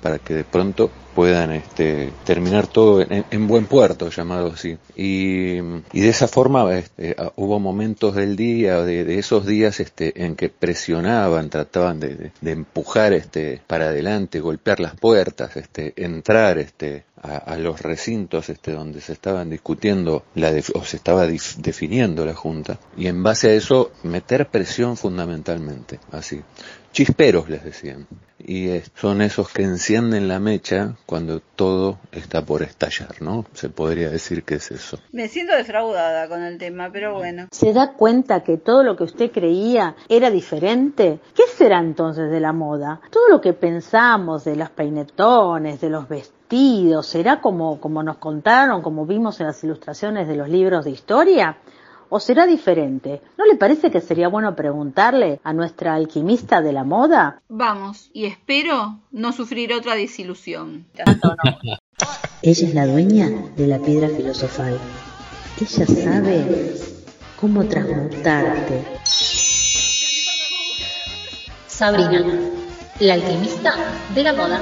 para 0.06 0.20
que 0.20 0.34
de 0.34 0.44
pronto 0.44 0.88
puedan 1.16 1.50
este, 1.50 2.12
terminar 2.24 2.68
todo 2.68 3.04
en, 3.10 3.48
buen 3.48 3.66
puerto, 3.66 4.08
llamado 4.08 4.52
así. 4.54 4.78
Y, 4.94 5.56
de 5.56 6.08
esa 6.08 6.28
forma 6.28 6.78
este, 6.78 7.16
hubo 7.34 7.58
momentos 7.58 8.14
del 8.14 8.36
día, 8.36 8.82
de, 8.82 9.18
esos 9.18 9.46
días 9.46 9.80
este, 9.80 10.24
en 10.24 10.36
que 10.36 10.48
presionaban, 10.48 11.50
trataban 11.50 11.98
de, 11.98 12.30
empujar 12.44 13.14
este, 13.14 13.60
para 13.66 13.86
adelante, 13.86 14.38
golpear 14.38 14.78
las 14.78 14.94
puertas, 14.94 15.56
este, 15.56 15.92
entrar 15.96 16.58
este, 16.58 17.02
a, 17.20 17.56
los 17.56 17.80
recintos 17.80 18.48
este, 18.48 18.70
donde 18.70 19.00
se 19.00 19.12
estaban 19.12 19.50
discutiendo 19.50 20.22
la 20.36 20.52
o 20.74 20.84
se 20.84 20.98
estaba 20.98 21.26
definiendo 21.26 22.24
la 22.24 22.34
Junta 22.34 22.78
y 22.96 23.08
en 23.08 23.24
base 23.24 23.48
a 23.48 23.54
eso 23.54 23.90
meter 24.04 24.46
presión 24.46 24.96
fundamentalmente, 24.96 25.98
así. 26.12 26.40
Chisperos 26.92 27.50
les 27.50 27.62
decían. 27.64 28.06
Y 28.48 28.80
son 28.94 29.22
esos 29.22 29.48
que 29.48 29.64
encienden 29.64 30.28
la 30.28 30.38
mecha 30.38 30.94
cuando 31.04 31.40
todo 31.40 31.98
está 32.12 32.42
por 32.42 32.62
estallar, 32.62 33.20
¿no? 33.20 33.44
Se 33.54 33.68
podría 33.68 34.08
decir 34.08 34.44
que 34.44 34.54
es 34.54 34.70
eso. 34.70 35.00
Me 35.10 35.26
siento 35.26 35.56
defraudada 35.56 36.28
con 36.28 36.44
el 36.44 36.56
tema, 36.56 36.90
pero 36.92 37.14
bueno. 37.14 37.48
¿Se 37.50 37.72
da 37.72 37.94
cuenta 37.94 38.44
que 38.44 38.56
todo 38.56 38.84
lo 38.84 38.96
que 38.96 39.02
usted 39.02 39.32
creía 39.32 39.96
era 40.08 40.30
diferente? 40.30 41.18
¿Qué 41.34 41.42
será 41.56 41.80
entonces 41.80 42.30
de 42.30 42.38
la 42.38 42.52
moda? 42.52 43.00
Todo 43.10 43.28
lo 43.28 43.40
que 43.40 43.52
pensamos 43.52 44.44
de 44.44 44.54
los 44.54 44.70
peinetones, 44.70 45.80
de 45.80 45.90
los 45.90 46.08
vestidos, 46.08 47.04
¿será 47.04 47.40
como, 47.40 47.80
como 47.80 48.04
nos 48.04 48.18
contaron, 48.18 48.80
como 48.80 49.06
vimos 49.06 49.40
en 49.40 49.46
las 49.46 49.64
ilustraciones 49.64 50.28
de 50.28 50.36
los 50.36 50.48
libros 50.48 50.84
de 50.84 50.92
historia? 50.92 51.58
¿O 52.08 52.20
será 52.20 52.46
diferente? 52.46 53.20
¿No 53.36 53.44
le 53.44 53.56
parece 53.56 53.90
que 53.90 54.00
sería 54.00 54.28
bueno 54.28 54.54
preguntarle 54.54 55.40
a 55.42 55.52
nuestra 55.52 55.94
alquimista 55.94 56.62
de 56.62 56.72
la 56.72 56.84
moda? 56.84 57.42
Vamos, 57.48 58.10
y 58.12 58.26
espero 58.26 59.00
no 59.10 59.32
sufrir 59.32 59.72
otra 59.72 59.94
desilusión. 59.94 60.86
Ella 62.42 62.68
es 62.68 62.74
la 62.74 62.86
dueña 62.86 63.28
de 63.56 63.66
la 63.66 63.78
piedra 63.78 64.08
filosofal. 64.08 64.78
Ella 65.60 65.86
sabe 65.86 66.74
cómo 67.40 67.64
transmutarte. 67.64 68.84
Sabrina, 71.66 72.24
la 73.00 73.14
alquimista 73.14 73.74
de 74.14 74.22
la 74.22 74.32
moda. 74.32 74.60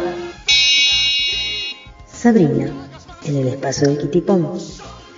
Sabrina, 2.07 2.73
en 3.25 3.37
el 3.37 3.49
espacio 3.49 3.89
del 3.89 3.99
Kitipón. 3.99 4.59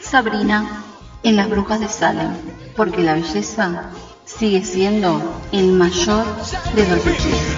Sabrina, 0.01 0.85
en 1.23 1.37
las 1.37 1.49
brujas 1.49 1.81
de 1.81 1.89
Salem, 1.89 2.35
porque 2.77 3.03
la 3.03 3.15
belleza 3.15 3.91
sigue 4.25 4.63
siendo 4.65 5.21
el 5.53 5.73
mayor 5.73 6.25
de 6.75 6.89
los 6.89 7.07
hechizos. 7.07 7.57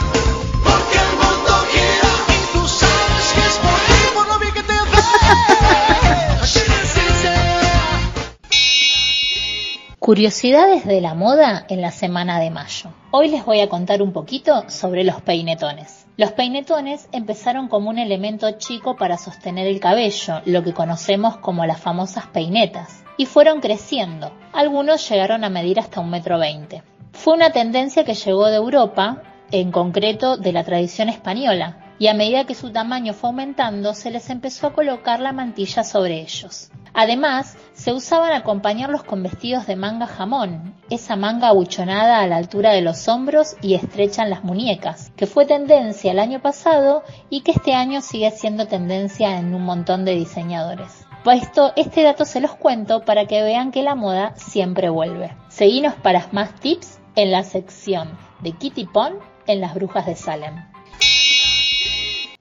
Curiosidades 9.98 10.86
de 10.86 11.02
la 11.02 11.12
moda 11.12 11.66
en 11.68 11.82
la 11.82 11.90
semana 11.90 12.40
de 12.40 12.50
mayo. 12.50 12.90
Hoy 13.10 13.28
les 13.28 13.44
voy 13.44 13.60
a 13.60 13.68
contar 13.68 14.00
un 14.00 14.14
poquito 14.14 14.64
sobre 14.70 15.04
los 15.04 15.20
peinetones. 15.20 16.06
Los 16.16 16.32
peinetones 16.32 17.08
empezaron 17.12 17.68
como 17.68 17.90
un 17.90 17.98
elemento 17.98 18.50
chico 18.52 18.96
para 18.96 19.18
sostener 19.18 19.66
el 19.66 19.80
cabello, 19.80 20.40
lo 20.46 20.64
que 20.64 20.72
conocemos 20.72 21.36
como 21.36 21.66
las 21.66 21.78
famosas 21.78 22.26
peinetas 22.26 23.04
y 23.18 23.26
fueron 23.26 23.60
creciendo. 23.60 24.32
Algunos 24.54 25.06
llegaron 25.06 25.44
a 25.44 25.50
medir 25.50 25.78
hasta 25.78 26.00
un 26.00 26.08
metro 26.08 26.38
veinte. 26.38 26.82
Fue 27.12 27.34
una 27.34 27.50
tendencia 27.50 28.04
que 28.04 28.14
llegó 28.14 28.46
de 28.46 28.56
Europa, 28.56 29.22
en 29.50 29.72
concreto 29.72 30.38
de 30.38 30.52
la 30.52 30.64
tradición 30.64 31.10
española, 31.10 31.84
y 31.98 32.06
a 32.06 32.14
medida 32.14 32.44
que 32.44 32.54
su 32.54 32.70
tamaño 32.70 33.12
fue 33.12 33.30
aumentando 33.30 33.92
se 33.92 34.12
les 34.12 34.30
empezó 34.30 34.68
a 34.68 34.72
colocar 34.72 35.18
la 35.18 35.32
mantilla 35.32 35.82
sobre 35.82 36.20
ellos. 36.20 36.70
Además, 36.94 37.56
se 37.72 37.92
usaban 37.92 38.32
acompañarlos 38.32 39.02
con 39.02 39.22
vestidos 39.22 39.66
de 39.66 39.74
manga 39.74 40.06
jamón, 40.06 40.74
esa 40.90 41.16
manga 41.16 41.48
abuchonada 41.48 42.20
a 42.20 42.26
la 42.26 42.36
altura 42.36 42.72
de 42.72 42.82
los 42.82 43.08
hombros 43.08 43.56
y 43.62 43.74
estrecha 43.74 44.22
en 44.22 44.30
las 44.30 44.44
muñecas, 44.44 45.10
que 45.16 45.26
fue 45.26 45.44
tendencia 45.44 46.12
el 46.12 46.20
año 46.20 46.40
pasado 46.40 47.02
y 47.30 47.40
que 47.40 47.50
este 47.50 47.74
año 47.74 48.00
sigue 48.00 48.30
siendo 48.30 48.66
tendencia 48.66 49.38
en 49.38 49.54
un 49.54 49.64
montón 49.64 50.04
de 50.04 50.14
diseñadores. 50.14 51.07
Esto, 51.26 51.72
este 51.76 52.02
dato 52.02 52.24
se 52.24 52.40
los 52.40 52.54
cuento 52.54 53.04
para 53.04 53.26
que 53.26 53.42
vean 53.42 53.70
que 53.70 53.82
la 53.82 53.94
moda 53.94 54.34
siempre 54.36 54.88
vuelve. 54.88 55.36
Seguinos 55.48 55.94
para 55.94 56.26
más 56.32 56.54
tips 56.60 57.00
en 57.16 57.32
la 57.32 57.44
sección 57.44 58.16
de 58.40 58.52
Kitty 58.52 58.86
Pond 58.86 59.16
en 59.46 59.60
las 59.60 59.74
brujas 59.74 60.06
de 60.06 60.14
Salem. 60.14 60.54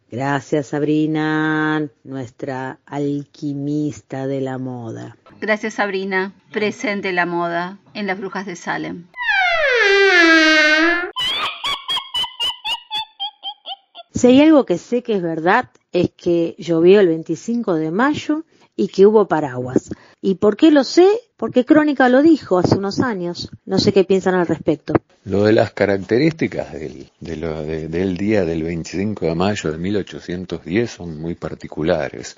Gracias 0.10 0.68
Sabrina, 0.68 1.86
nuestra 2.06 2.80
alquimista 2.86 4.26
de 4.26 4.40
la 4.40 4.58
moda. 4.58 5.18
Gracias 5.42 5.74
Sabrina, 5.74 6.34
presente 6.54 7.12
la 7.12 7.26
moda 7.26 7.80
en 7.94 8.08
las 8.08 8.18
brujas 8.18 8.46
de 8.46 8.56
Salem. 8.56 9.08
Si 14.14 14.28
hay 14.28 14.42
algo 14.42 14.66
que 14.66 14.78
sé 14.78 15.04
que 15.04 15.16
es 15.16 15.22
verdad, 15.22 15.70
es 15.92 16.10
que 16.12 16.56
llovió 16.58 17.02
el 17.02 17.08
25 17.08 17.76
de 17.76 17.92
mayo 17.92 18.46
y 18.78 18.88
que 18.88 19.06
hubo 19.06 19.28
paraguas. 19.28 19.90
¿Y 20.22 20.36
por 20.36 20.56
qué 20.56 20.72
lo 20.72 20.84
sé? 20.84 21.08
Porque 21.36 21.66
Crónica 21.66 22.08
lo 22.08 22.22
dijo 22.22 22.60
hace 22.60 22.78
unos 22.78 23.00
años. 23.00 23.50
No 23.66 23.80
sé 23.80 23.92
qué 23.92 24.04
piensan 24.04 24.36
al 24.36 24.48
respecto. 24.48 24.94
Lo 25.26 25.44
de 25.44 25.52
las 25.52 25.72
características 25.74 26.72
del, 26.72 27.10
del 27.20 28.18
día 28.18 28.46
del 28.46 28.64
25 28.64 29.26
de 29.26 29.36
mayo 29.36 29.72
de 29.72 29.78
1810 29.78 30.90
son 30.90 31.20
muy 31.20 31.36
particulares. 31.36 32.36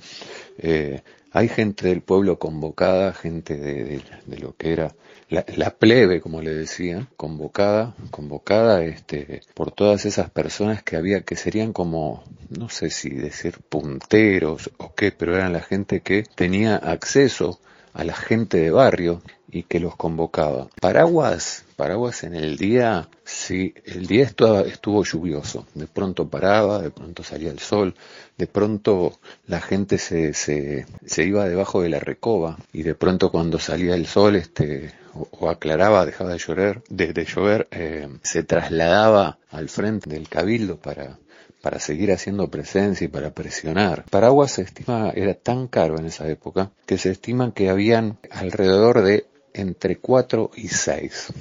Eh, 0.57 1.01
hay 1.31 1.47
gente 1.47 1.87
del 1.87 2.01
pueblo 2.01 2.39
convocada, 2.39 3.13
gente 3.13 3.57
de, 3.57 4.01
lo 4.39 4.55
que 4.55 4.73
era 4.73 4.95
la, 5.29 5.69
plebe, 5.71 6.21
como 6.21 6.41
le 6.41 6.53
decía, 6.53 7.07
convocada, 7.15 7.95
convocada 8.09 8.83
este, 8.83 9.41
por 9.53 9.71
todas 9.71 10.05
esas 10.05 10.29
personas 10.29 10.81
que 10.81 10.95
había, 10.95 11.21
que 11.21 11.35
serían 11.35 11.71
como, 11.71 12.23
no 12.49 12.69
sé 12.69 12.89
si 12.89 13.09
decir 13.09 13.59
punteros 13.69 14.71
o 14.77 14.93
qué, 14.95 15.11
pero 15.11 15.35
eran 15.35 15.53
la 15.53 15.61
gente 15.61 16.01
que 16.01 16.23
tenía 16.23 16.75
acceso 16.75 17.59
a 17.93 18.03
la 18.03 18.13
gente 18.13 18.57
de 18.57 18.71
barrio 18.71 19.21
y 19.51 19.63
que 19.63 19.79
los 19.79 19.95
convocaba. 19.95 20.69
Paraguas, 20.81 21.65
paraguas 21.79 22.25
en 22.25 22.35
el 22.35 22.57
día, 22.57 23.07
sí, 23.23 23.73
el 23.85 24.05
día 24.05 24.25
estuvo, 24.25 24.59
estuvo 24.59 25.05
lluvioso, 25.05 25.65
de 25.75 25.87
pronto 25.87 26.27
paraba, 26.27 26.81
de 26.81 26.91
pronto 26.91 27.23
salía 27.23 27.51
el 27.51 27.59
sol, 27.59 27.95
de 28.37 28.47
pronto 28.47 29.17
la 29.47 29.61
gente 29.61 29.97
se, 29.97 30.33
se, 30.33 30.85
se 31.05 31.23
iba 31.23 31.47
debajo 31.47 31.81
de 31.81 31.87
la 31.87 31.99
recoba 32.01 32.57
y 32.73 32.83
de 32.83 32.95
pronto 32.95 33.31
cuando 33.31 33.59
salía 33.59 33.95
el 33.95 34.07
sol 34.07 34.35
este 34.35 34.91
o, 35.13 35.49
aclaraba, 35.49 36.05
dejaba 36.05 36.31
de 36.31 36.39
llover, 36.39 36.83
de, 36.89 37.23
llover 37.23 37.69
eh, 37.71 38.09
se 38.23 38.43
trasladaba 38.43 39.37
al 39.49 39.69
frente 39.69 40.09
del 40.09 40.27
cabildo 40.27 40.75
para, 40.75 41.17
para 41.61 41.79
seguir 41.79 42.11
haciendo 42.11 42.49
presencia 42.49 43.05
y 43.05 43.07
para 43.07 43.31
presionar. 43.31 44.03
Paraguas 44.09 44.51
se 44.51 44.63
estima, 44.63 45.11
era 45.15 45.33
tan 45.33 45.67
caro 45.67 45.97
en 45.97 46.07
esa 46.07 46.27
época, 46.27 46.71
que 46.85 46.97
se 46.97 47.11
estima 47.11 47.53
que 47.53 47.69
habían 47.69 48.17
alrededor 48.31 49.01
de 49.01 49.27
entre 49.53 49.97
4 49.97 50.51
y 50.55 50.67
6. 50.67 51.33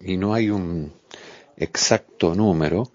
Y 0.00 0.16
no 0.16 0.34
hay 0.34 0.50
un 0.50 0.92
exacto 1.56 2.34
número, 2.34 2.90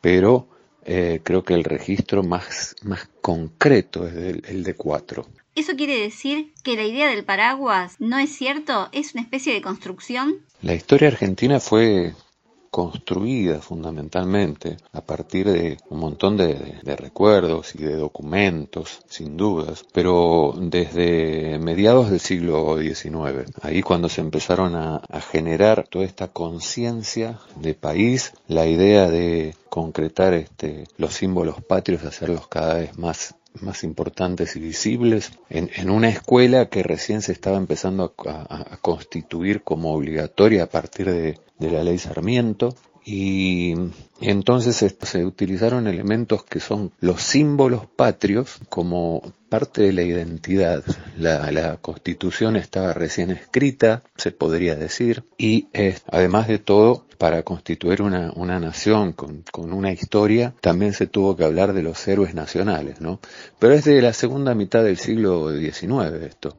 pero 0.00 0.48
eh, 0.84 1.20
creo 1.22 1.44
que 1.44 1.54
el 1.54 1.64
registro 1.64 2.22
más, 2.22 2.74
más 2.82 3.08
concreto 3.20 4.06
es 4.06 4.14
el, 4.14 4.64
de 4.64 4.74
cuatro. 4.74 5.26
¿Eso 5.54 5.74
quiere 5.76 6.00
decir 6.00 6.52
que 6.62 6.76
la 6.76 6.84
idea 6.84 7.08
del 7.08 7.24
paraguas 7.24 7.96
no 7.98 8.18
es 8.18 8.34
cierto? 8.34 8.88
¿Es 8.92 9.14
una 9.14 9.22
especie 9.22 9.52
de 9.52 9.62
construcción? 9.62 10.38
La 10.62 10.74
historia 10.74 11.08
argentina 11.08 11.60
fue 11.60 12.14
construida 12.70 13.60
fundamentalmente 13.60 14.76
a 14.92 15.00
partir 15.00 15.50
de 15.50 15.78
un 15.88 15.98
montón 15.98 16.36
de, 16.36 16.78
recuerdos 16.96 17.74
y 17.74 17.78
de 17.78 17.96
documentos, 17.96 19.00
sin 19.08 19.36
dudas, 19.36 19.84
pero 19.92 20.54
desde 20.56 21.58
mediados 21.58 22.10
del 22.10 22.20
siglo 22.20 22.78
XIX, 22.78 23.50
ahí 23.62 23.82
cuando 23.82 24.08
se 24.08 24.20
empezaron 24.20 24.76
a, 24.76 25.00
generar 25.32 25.86
toda 25.88 26.04
esta 26.04 26.28
conciencia 26.28 27.38
de 27.56 27.74
país, 27.74 28.32
la 28.48 28.66
idea 28.66 29.08
de 29.08 29.54
concretar 29.68 30.34
este, 30.34 30.84
los 30.96 31.14
símbolos 31.14 31.62
patrios, 31.62 32.04
hacerlos 32.04 32.48
cada 32.48 32.74
vez 32.74 32.98
más 32.98 33.34
más 33.60 33.84
importantes 33.84 34.56
y 34.56 34.60
visibles 34.60 35.32
en, 35.48 35.90
una 35.90 36.08
escuela 36.08 36.68
que 36.68 36.82
recién 36.82 37.22
se 37.22 37.32
estaba 37.32 37.56
empezando 37.56 38.14
a, 38.26 38.78
constituir 38.80 39.62
como 39.62 39.94
obligatoria 39.94 40.64
a 40.64 40.68
partir 40.68 41.10
de, 41.10 41.38
la 41.58 41.82
ley 41.82 41.98
Sarmiento 41.98 42.74
y, 43.04 43.74
Entonces 44.20 44.96
se 45.00 45.24
utilizaron 45.24 45.86
elementos 45.86 46.44
que 46.44 46.60
son 46.60 46.92
los 47.00 47.22
símbolos 47.22 47.86
patrios 47.86 48.58
como 48.68 49.22
parte 49.48 49.82
de 49.82 49.92
la 49.92 50.02
identidad. 50.02 50.82
La, 51.18 51.78
constitución 51.82 52.56
estaba 52.56 52.94
recién 52.94 53.30
escrita, 53.30 54.02
se 54.16 54.30
podría 54.30 54.76
decir, 54.76 55.24
y 55.36 55.68
además 56.10 56.48
de 56.48 56.58
todo, 56.58 57.06
para 57.18 57.42
constituir 57.42 58.00
una, 58.00 58.58
nación 58.60 59.12
con, 59.12 59.44
con, 59.52 59.74
una 59.74 59.92
historia, 59.92 60.54
también 60.62 60.94
se 60.94 61.06
tuvo 61.06 61.36
que 61.36 61.44
hablar 61.44 61.74
de 61.74 61.82
los 61.82 62.08
héroes 62.08 62.34
nacionales, 62.34 63.02
¿no? 63.02 63.20
Pero 63.58 63.74
es 63.74 63.84
de 63.84 64.00
la 64.00 64.14
segunda 64.14 64.54
mitad 64.54 64.82
del 64.82 64.96
siglo 64.96 65.50
XIX 65.50 66.14
esto. 66.22 66.56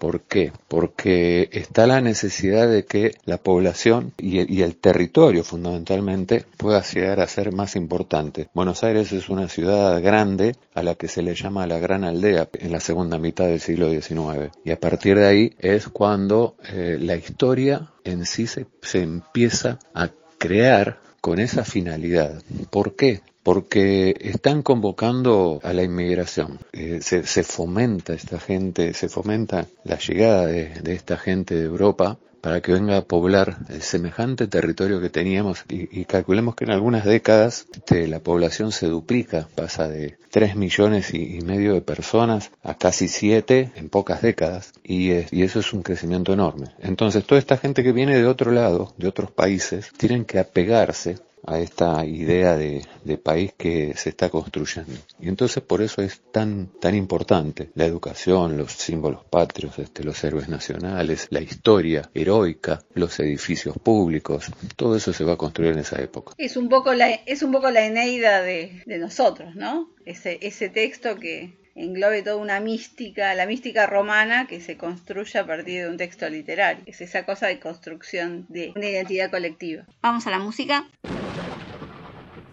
¿Por 0.00 0.22
qué? 0.22 0.50
Porque 0.66 1.50
está 1.52 1.86
la 1.86 2.00
necesidad 2.00 2.66
de 2.66 2.86
que 2.86 3.16
la 3.26 3.36
población 3.36 4.14
y 4.16 4.62
el, 4.62 4.76
territorio 4.76 5.44
fundamentalmente 5.44 6.46
pueda 6.56 6.82
llegar 6.82 7.20
a 7.20 7.26
ser 7.26 7.52
más 7.52 7.76
importante. 7.76 8.48
Buenos 8.54 8.82
Aires 8.82 9.12
es 9.12 9.28
una 9.28 9.46
ciudad 9.46 10.02
grande 10.02 10.56
a 10.72 10.82
la 10.82 10.94
que 10.94 11.06
se 11.06 11.20
le 11.20 11.34
llama 11.34 11.66
la 11.66 11.78
gran 11.78 12.04
aldea 12.04 12.48
en 12.54 12.72
la 12.72 12.80
segunda 12.80 13.18
mitad 13.18 13.44
del 13.44 13.60
siglo 13.60 13.90
XIX. 13.90 14.50
Y 14.64 14.70
a 14.70 14.80
partir 14.80 15.18
de 15.18 15.26
ahí 15.26 15.52
es 15.58 15.88
cuando 15.88 16.56
eh, 16.72 16.96
la 16.98 17.16
historia 17.16 17.90
en 18.02 18.24
sí 18.24 18.46
se, 18.46 18.68
se 18.80 19.02
empieza 19.02 19.80
a 19.92 20.08
crear 20.38 20.98
con 21.20 21.38
esa 21.38 21.64
finalidad. 21.64 22.42
¿Por 22.70 22.96
qué? 22.96 23.22
porque 23.42 24.14
están 24.20 24.62
convocando 24.62 25.60
a 25.62 25.72
la 25.72 25.82
inmigración. 25.82 26.58
Eh, 26.72 27.00
se, 27.00 27.42
fomenta 27.42 28.12
esta 28.12 28.38
gente, 28.38 28.92
se 28.94 29.08
fomenta 29.08 29.66
la 29.84 29.98
llegada 29.98 30.46
de, 30.46 30.92
esta 30.92 31.16
gente 31.16 31.54
de 31.54 31.64
Europa 31.64 32.18
para 32.40 32.60
que 32.60 32.72
venga 32.72 32.96
a 32.96 33.04
poblar 33.04 33.58
el 33.68 33.82
semejante 33.82 34.46
territorio 34.46 35.00
que 35.00 35.10
teníamos 35.10 35.64
y, 35.68 36.04
calculemos 36.04 36.54
que 36.54 36.64
en 36.64 36.70
algunas 36.70 37.04
décadas 37.04 37.66
este, 37.72 38.08
la 38.08 38.20
población 38.20 38.72
se 38.72 38.86
duplica, 38.86 39.48
pasa 39.54 39.88
de 39.88 40.16
3 40.30 40.56
millones 40.56 41.14
y, 41.14 41.40
medio 41.40 41.74
de 41.74 41.80
personas 41.80 42.50
a 42.62 42.74
casi 42.74 43.08
7 43.08 43.72
en 43.76 43.88
pocas 43.88 44.22
décadas 44.22 44.72
y, 44.82 45.10
y 45.30 45.42
eso 45.42 45.60
es 45.60 45.72
un 45.72 45.82
crecimiento 45.82 46.32
enorme. 46.32 46.68
Entonces 46.80 47.24
toda 47.24 47.38
esta 47.38 47.56
gente 47.56 47.82
que 47.82 47.92
viene 47.92 48.16
de 48.16 48.26
otro 48.26 48.50
lado, 48.50 48.92
de 48.96 49.08
otros 49.08 49.30
países, 49.30 49.90
tienen 49.96 50.24
que 50.24 50.38
apegarse 50.38 51.18
a 51.46 51.58
esta 51.58 52.04
idea 52.04 52.56
de, 52.56 52.86
país 53.22 53.52
que 53.56 53.94
se 53.96 54.10
está 54.10 54.30
construyendo. 54.30 54.92
Y 55.18 55.28
entonces 55.28 55.62
por 55.62 55.82
eso 55.82 56.00
es 56.00 56.20
tan, 56.32 56.68
tan 56.80 56.94
importante 56.94 57.70
la 57.74 57.84
educación, 57.84 58.56
los 58.56 58.72
símbolos 58.72 59.24
patrios, 59.24 59.78
este, 59.78 60.04
los 60.04 60.22
héroes 60.24 60.48
nacionales, 60.48 61.26
la 61.30 61.40
historia 61.40 62.08
heroica, 62.14 62.82
los 62.94 63.18
edificios 63.20 63.76
públicos, 63.78 64.46
todo 64.76 64.96
eso 64.96 65.12
se 65.12 65.24
va 65.24 65.34
a 65.34 65.36
construir 65.36 65.72
en 65.72 65.80
esa 65.80 66.00
época. 66.00 66.34
Es 66.38 66.56
un 66.56 66.68
poco 66.68 66.94
la, 66.94 67.10
es 67.10 67.42
un 67.42 67.52
poco 67.52 67.70
la 67.70 67.84
Eneida 67.84 68.42
de, 68.42 68.82
de 68.86 68.98
nosotros, 68.98 69.54
¿no? 69.56 69.90
Ese, 70.06 70.38
ese 70.40 70.68
texto 70.68 71.16
que, 71.16 71.59
englobe 71.74 72.22
toda 72.22 72.36
una 72.36 72.60
mística, 72.60 73.34
la 73.34 73.46
mística 73.46 73.86
romana 73.86 74.46
que 74.46 74.60
se 74.60 74.76
construye 74.76 75.38
a 75.38 75.46
partir 75.46 75.82
de 75.82 75.88
un 75.88 75.96
texto 75.96 76.28
literario. 76.28 76.82
Es 76.86 77.00
esa 77.00 77.24
cosa 77.24 77.46
de 77.46 77.60
construcción 77.60 78.46
de 78.48 78.72
una 78.76 78.86
identidad 78.86 79.30
colectiva. 79.30 79.84
Vamos 80.02 80.26
a 80.26 80.30
la 80.30 80.38
música. 80.38 80.86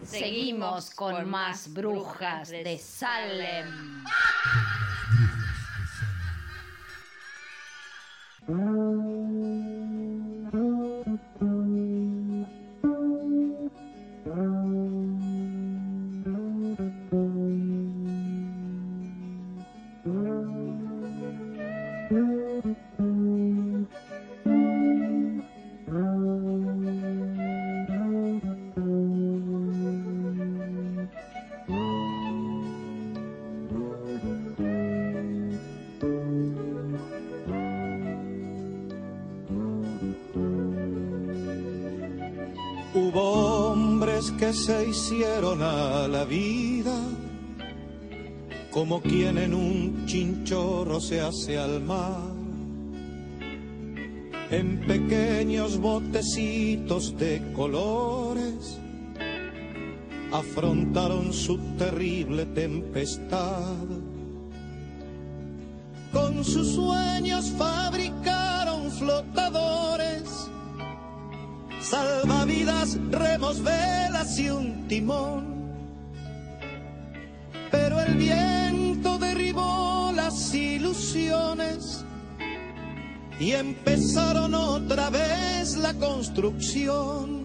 Seguimos 0.03 0.91
con 0.91 1.29
más 1.29 1.73
brujas 1.73 2.49
de 2.49 2.77
Salem. 2.77 4.03
Que 44.37 44.53
se 44.53 44.89
hicieron 44.89 45.63
a 45.63 46.07
la 46.07 46.23
vida, 46.23 46.95
como 48.71 49.01
quien 49.01 49.37
en 49.37 49.53
un 49.53 50.05
chinchorro 50.05 50.99
se 50.99 51.21
hace 51.21 51.57
al 51.57 51.81
mar, 51.81 52.21
en 54.51 54.79
pequeños 54.85 55.79
botecitos 55.79 57.17
de 57.17 57.41
colores, 57.55 58.77
afrontaron 60.31 61.33
su 61.33 61.57
terrible 61.77 62.45
tempestad. 62.45 63.85
Con 66.13 66.43
sus 66.43 66.75
sueños 66.75 67.51
fabricaron 67.57 68.91
flotadores 68.91 69.66
salvavidas, 72.47 72.97
remos, 73.11 73.61
velas 73.61 74.39
y 74.39 74.49
un 74.49 74.87
timón. 74.87 75.57
Pero 77.71 77.99
el 77.99 78.15
viento 78.15 79.17
derribó 79.17 80.11
las 80.15 80.53
ilusiones 80.53 82.05
y 83.39 83.51
empezaron 83.51 84.53
otra 84.53 85.09
vez 85.09 85.75
la 85.77 85.93
construcción. 85.93 87.36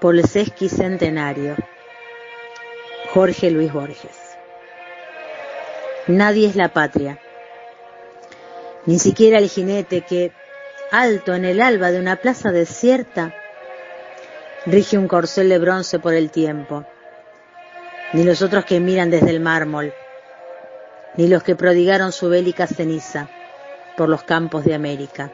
Por 0.00 0.16
el 0.16 0.26
sesquicentenario. 0.26 1.56
Jorge 3.14 3.50
Luis 3.50 3.72
Borges. 3.72 4.36
Nadie 6.08 6.46
es 6.46 6.56
la 6.56 6.68
patria, 6.68 7.18
ni 8.84 8.98
siquiera 8.98 9.38
el 9.38 9.48
jinete 9.48 10.02
que, 10.02 10.32
alto 10.90 11.34
en 11.34 11.44
el 11.44 11.62
alba 11.62 11.90
de 11.90 12.00
una 12.00 12.16
plaza 12.16 12.52
desierta, 12.52 13.34
rige 14.66 14.98
un 14.98 15.08
corcel 15.08 15.48
de 15.48 15.58
bronce 15.58 15.98
por 15.98 16.12
el 16.12 16.30
tiempo, 16.30 16.84
ni 18.12 18.24
los 18.24 18.42
otros 18.42 18.64
que 18.66 18.78
miran 18.80 19.10
desde 19.10 19.30
el 19.30 19.40
mármol, 19.40 19.94
ni 21.16 21.28
los 21.28 21.42
que 21.42 21.56
prodigaron 21.56 22.12
su 22.12 22.28
bélica 22.28 22.66
ceniza 22.66 23.28
por 23.96 24.08
los 24.08 24.22
campos 24.22 24.64
de 24.64 24.74
América, 24.74 25.30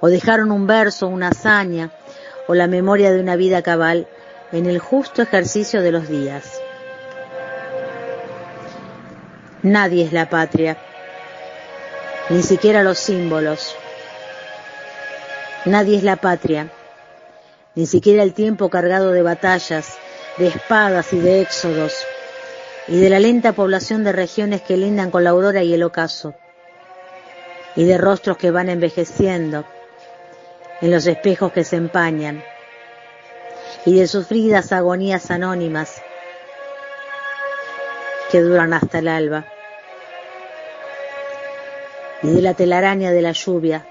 o 0.00 0.08
dejaron 0.08 0.50
un 0.50 0.66
verso, 0.66 1.06
una 1.06 1.28
hazaña, 1.28 1.90
o 2.48 2.54
la 2.54 2.66
memoria 2.66 3.12
de 3.12 3.20
una 3.20 3.36
vida 3.36 3.62
cabal 3.62 4.08
en 4.50 4.66
el 4.66 4.80
justo 4.80 5.22
ejercicio 5.22 5.82
de 5.82 5.92
los 5.92 6.08
días. 6.08 6.60
Nadie 9.62 10.04
es 10.04 10.12
la 10.12 10.30
patria, 10.30 10.78
ni 12.30 12.42
siquiera 12.42 12.82
los 12.82 12.98
símbolos. 12.98 13.76
Nadie 15.66 15.98
es 15.98 16.02
la 16.02 16.16
patria, 16.16 16.70
ni 17.74 17.86
siquiera 17.86 18.22
el 18.22 18.32
tiempo 18.32 18.70
cargado 18.70 19.12
de 19.12 19.22
batallas, 19.22 19.98
de 20.38 20.46
espadas 20.46 21.12
y 21.12 21.18
de 21.18 21.42
éxodos, 21.42 21.92
y 22.86 22.98
de 22.98 23.10
la 23.10 23.20
lenta 23.20 23.52
población 23.52 24.04
de 24.04 24.12
regiones 24.12 24.62
que 24.62 24.78
lindan 24.78 25.10
con 25.10 25.22
la 25.22 25.30
aurora 25.30 25.62
y 25.62 25.74
el 25.74 25.82
ocaso, 25.82 26.34
y 27.76 27.84
de 27.84 27.98
rostros 27.98 28.38
que 28.38 28.50
van 28.50 28.70
envejeciendo, 28.70 29.66
en 30.80 30.90
los 30.90 31.06
espejos 31.06 31.52
que 31.52 31.64
se 31.64 31.76
empañan, 31.76 32.42
y 33.84 33.98
de 33.98 34.06
sufridas 34.06 34.72
agonías 34.72 35.30
anónimas 35.30 36.02
que 38.30 38.40
duran 38.40 38.72
hasta 38.72 38.98
el 38.98 39.08
alba, 39.08 39.46
y 42.22 42.30
de 42.34 42.42
la 42.42 42.54
telaraña 42.54 43.10
de 43.10 43.22
la 43.22 43.32
lluvia 43.32 43.86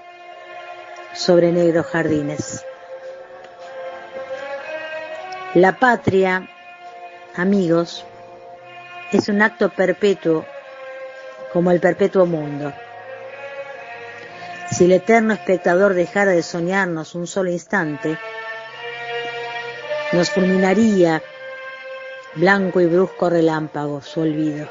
sobre 1.14 1.52
negros 1.52 1.86
jardines. 1.86 2.64
La 5.54 5.78
patria, 5.78 6.48
amigos, 7.34 8.04
es 9.12 9.28
un 9.28 9.40
acto 9.40 9.70
perpetuo 9.70 10.44
como 11.52 11.70
el 11.70 11.80
perpetuo 11.80 12.26
mundo. 12.26 12.72
Si 14.70 14.84
el 14.84 14.92
eterno 14.92 15.32
espectador 15.32 15.94
dejara 15.94 16.32
de 16.32 16.42
soñarnos 16.42 17.14
un 17.14 17.26
solo 17.26 17.50
instante, 17.50 18.18
nos 20.12 20.30
fulminaría 20.30 21.22
blanco 22.34 22.80
y 22.80 22.86
brusco 22.86 23.30
relámpago 23.30 24.02
su 24.02 24.20
olvido. 24.20 24.68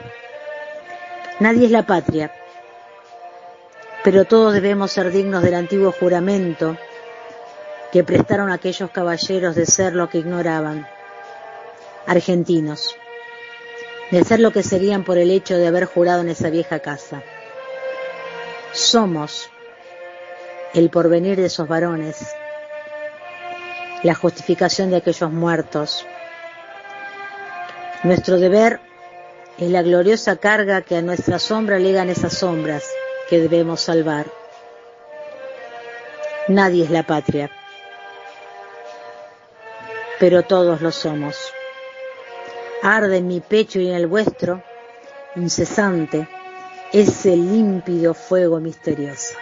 Nadie 1.39 1.65
es 1.65 1.71
la 1.71 1.83
patria, 1.83 2.31
pero 4.03 4.25
todos 4.25 4.53
debemos 4.53 4.91
ser 4.91 5.11
dignos 5.11 5.43
del 5.43 5.55
antiguo 5.55 5.91
juramento 5.91 6.77
que 7.91 8.03
prestaron 8.03 8.51
aquellos 8.51 8.91
caballeros 8.91 9.55
de 9.55 9.65
ser 9.65 9.93
lo 9.93 10.09
que 10.09 10.19
ignoraban, 10.19 10.87
argentinos, 12.05 12.95
de 14.11 14.23
ser 14.23 14.39
lo 14.39 14.51
que 14.51 14.63
serían 14.63 15.03
por 15.03 15.17
el 15.17 15.31
hecho 15.31 15.57
de 15.57 15.67
haber 15.67 15.85
jurado 15.85 16.21
en 16.21 16.29
esa 16.29 16.49
vieja 16.49 16.79
casa. 16.79 17.23
Somos 18.71 19.49
el 20.73 20.89
porvenir 20.89 21.37
de 21.37 21.45
esos 21.45 21.67
varones, 21.67 22.35
la 24.03 24.15
justificación 24.15 24.89
de 24.89 24.97
aquellos 24.97 25.31
muertos. 25.31 26.05
Nuestro 28.03 28.37
deber 28.37 28.79
es 29.57 29.69
la 29.69 29.81
gloriosa 29.81 30.35
carga 30.35 30.81
que 30.81 30.97
a 30.97 31.01
nuestra 31.01 31.39
sombra 31.39 31.79
legan 31.79 32.09
esas 32.09 32.33
sombras 32.37 32.83
que 33.29 33.39
debemos 33.39 33.81
salvar. 33.81 34.27
Nadie 36.47 36.83
es 36.83 36.91
la 36.91 37.03
patria, 37.03 37.49
pero 40.19 40.43
todos 40.43 40.81
lo 40.81 40.91
somos. 40.91 41.51
Arde 42.83 43.17
en 43.17 43.27
mi 43.27 43.41
pecho 43.41 43.79
y 43.79 43.89
en 43.89 43.95
el 43.95 44.07
vuestro, 44.07 44.63
incesante, 45.35 46.27
ese 46.93 47.35
límpido 47.35 48.13
fuego 48.13 48.59
misterioso. 48.59 49.35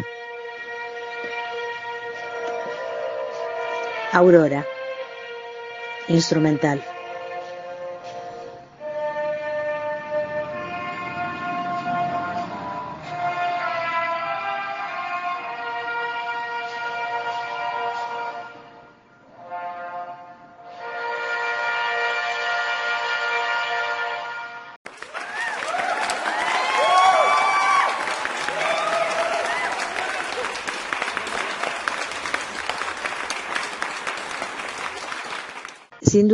Aurora, 4.20 4.66
instrumental. 6.08 6.80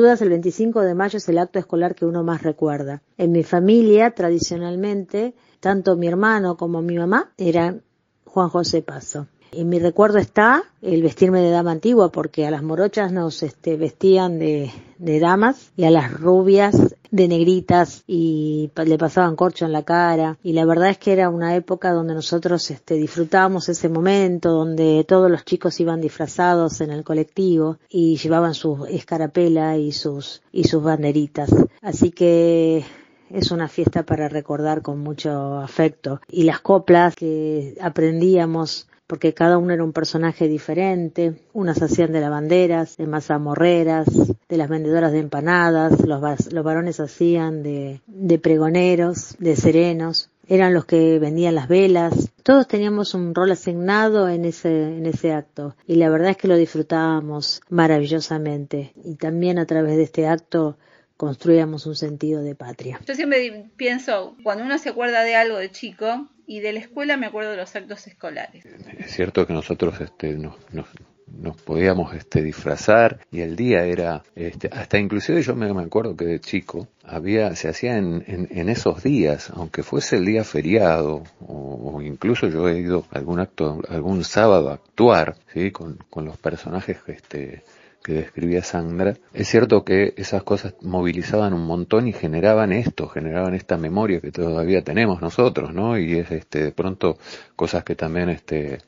Dudas, 0.02 0.22
el 0.22 0.30
25 0.30 0.82
de 0.82 0.96
mayo 0.96 1.18
es 1.18 1.30
el 1.30 1.38
acto 1.38 1.60
escolar 1.60 1.96
que 1.96 2.06
uno 2.06 2.24
más 2.24 2.42
recuerda. 2.42 3.02
En 3.18 3.32
mi 3.32 3.44
familia, 3.44 4.12
tradicionalmente, 4.12 5.36
tanto 5.60 5.96
mi 5.96 6.08
hermano 6.08 6.58
como 6.58 6.82
mi 6.82 6.98
mamá 6.98 7.32
eran 7.38 7.84
Juan 8.26 8.50
José 8.50 8.82
Paso. 8.82 9.28
En 9.54 9.68
mi 9.68 9.80
recuerdo 9.80 10.18
está 10.18 10.64
el 10.82 11.04
vestirme 11.04 11.42
de 11.42 11.52
dama 11.52 11.72
antigua, 11.72 12.10
porque 12.10 12.48
a 12.48 12.52
las 12.52 12.64
morochas 12.64 13.12
nos 13.12 13.44
este, 13.44 13.76
vestían 13.76 14.40
de, 14.40 14.72
de 14.98 15.20
damas 15.20 15.72
y 15.76 15.84
a 15.84 15.92
las 15.92 16.14
rubias 16.14 16.96
de 17.12 17.28
negritas 17.28 18.04
y 18.08 18.72
le 18.86 18.98
pasaban 18.98 19.36
corcho 19.36 19.66
en 19.66 19.74
la 19.74 19.84
cara. 19.84 20.38
Y 20.42 20.54
la 20.54 20.64
verdad 20.64 20.90
es 20.90 20.98
que 20.98 21.12
era 21.12 21.30
una 21.30 21.54
época 21.56 21.92
donde 21.92 22.14
nosotros 22.14 22.72
este, 22.72 22.96
disfrutábamos 22.96 23.68
ese 23.68 23.90
momento 23.90 24.52
donde 24.52 25.04
todos 25.06 25.30
los 25.30 25.44
chicos 25.44 25.80
iban 25.82 26.00
disfrazados 26.00 26.80
en 26.80 26.92
el 26.92 27.04
colectivo 27.04 27.78
y 27.90 28.16
llevaban 28.16 28.54
su 28.54 28.86
escarapela 28.86 29.78
y 29.78 29.92
sus 29.92 30.42
y 30.54 30.64
sus 30.64 30.82
banderitas. 30.82 31.50
Así 31.82 32.12
que 32.12 32.86
es 33.30 33.52
una 33.52 33.68
fiesta 33.68 34.04
para 34.04 34.30
recordar 34.30 34.82
con 34.82 35.00
mucho 35.00 35.58
afecto. 35.58 36.22
Y 36.30 36.44
las 36.44 36.62
coplas 36.62 37.16
que 37.16 37.76
aprendíamos 37.82 38.88
porque 39.12 39.34
cada 39.34 39.58
uno 39.58 39.74
era 39.74 39.84
un 39.84 39.92
personaje 39.92 40.48
diferente. 40.48 41.34
Unas 41.52 41.82
hacían 41.82 42.14
de 42.14 42.22
lavanderas, 42.22 42.96
de 42.96 43.08
mazamorreras, 43.08 44.08
de 44.48 44.56
las 44.56 44.70
vendedoras 44.70 45.12
de 45.12 45.20
empanadas, 45.20 46.00
los, 46.06 46.22
los 46.54 46.64
varones 46.64 47.02
hacían 47.02 47.62
de, 47.62 48.00
de 48.08 48.40
pregoneros, 48.40 49.36
de 49.38 49.58
serenos, 49.58 50.30
eran 50.48 50.74
los 50.74 50.86
que 50.86 51.20
vendían 51.20 51.56
las 51.56 51.68
velas. 51.68 52.32
Todos 52.44 52.70
teníamos 52.70 53.14
un 53.14 53.36
rol 53.36 53.52
asignado 53.52 54.30
en 54.30 54.46
ese, 54.46 54.96
en 54.96 55.06
ese 55.06 55.34
acto 55.34 55.76
y 55.86 55.96
la 55.96 56.10
verdad 56.10 56.30
es 56.30 56.38
que 56.38 56.48
lo 56.48 56.56
disfrutábamos 56.56 57.60
maravillosamente. 57.68 58.94
Y 59.04 59.16
también 59.16 59.60
a 59.60 59.66
través 59.66 59.98
de 59.98 60.04
este 60.04 60.26
acto 60.26 60.78
construíamos 61.18 61.86
un 61.86 61.98
sentido 61.98 62.42
de 62.42 62.56
patria. 62.56 63.02
Yo 63.06 63.14
siempre 63.14 63.70
pienso, 63.76 64.38
cuando 64.42 64.64
uno 64.64 64.78
se 64.80 64.90
acuerda 64.90 65.24
de 65.24 65.36
algo 65.36 65.58
de 65.58 65.70
chico, 65.70 66.30
y 66.52 66.60
de 66.60 66.74
la 66.74 66.80
escuela 66.82 67.16
me 67.16 67.28
acuerdo 67.28 67.52
de 67.52 67.56
los 67.56 67.74
actos 67.78 68.08
escolares. 68.08 68.66
Es 68.98 69.12
cierto 69.12 69.48
que 69.48 69.54
nosotros 69.54 70.02
este, 70.02 70.34
nos, 70.34 70.56
nos, 70.74 71.56
podíamos 71.62 72.14
este, 72.14 72.44
disfrazar 72.44 73.22
y 73.32 73.40
el 73.40 73.56
día 73.56 73.86
era, 73.86 74.24
este, 74.36 74.70
hasta 74.70 75.00
inclusive 75.00 75.42
yo 75.44 75.56
me, 75.56 75.82
acuerdo 75.82 76.18
que 76.18 76.26
de 76.26 76.42
chico 76.42 76.90
había, 77.06 77.56
se 77.56 77.70
hacía 77.70 77.96
en, 77.96 78.26
en, 78.28 78.68
esos 78.68 79.02
días, 79.02 79.50
aunque 79.56 79.82
fuese 79.82 80.18
el 80.18 80.26
día 80.26 80.44
feriado 80.44 81.24
o, 81.40 82.02
incluso 82.02 82.50
yo 82.50 82.68
he 82.68 82.80
ido 82.80 83.06
algún 83.12 83.40
acto, 83.40 83.82
algún 83.88 84.26
sábado 84.26 84.72
a 84.72 84.74
actuar, 84.74 85.38
¿sí? 85.54 85.72
con, 85.72 86.00
con 86.10 86.26
los 86.26 86.36
personajes 86.36 86.98
este, 87.08 87.64
que 88.04 88.14
describía 88.14 88.64
Sandra, 88.64 89.16
es 89.34 89.48
cierto 89.48 89.84
que 89.84 90.14
esas 90.18 90.44
cosas 90.44 90.76
movilizaban 90.82 91.54
un 91.54 91.66
montón 91.66 92.08
y 92.08 92.14
generaban 92.14 92.72
esto, 92.72 93.08
generaban 93.08 93.54
esta 93.54 93.78
memoria 93.78 94.22
que 94.22 94.32
todavía 94.32 94.84
tenemos 94.84 95.22
nosotros, 95.22 95.74
¿no? 95.74 95.98
Y 95.98 96.18
es 96.20 96.32
este 96.32 96.64
de 96.64 96.72
pronto 96.72 97.18
cosas 97.62 97.84
que 97.84 97.96
también 97.96 98.30
este 98.30 98.80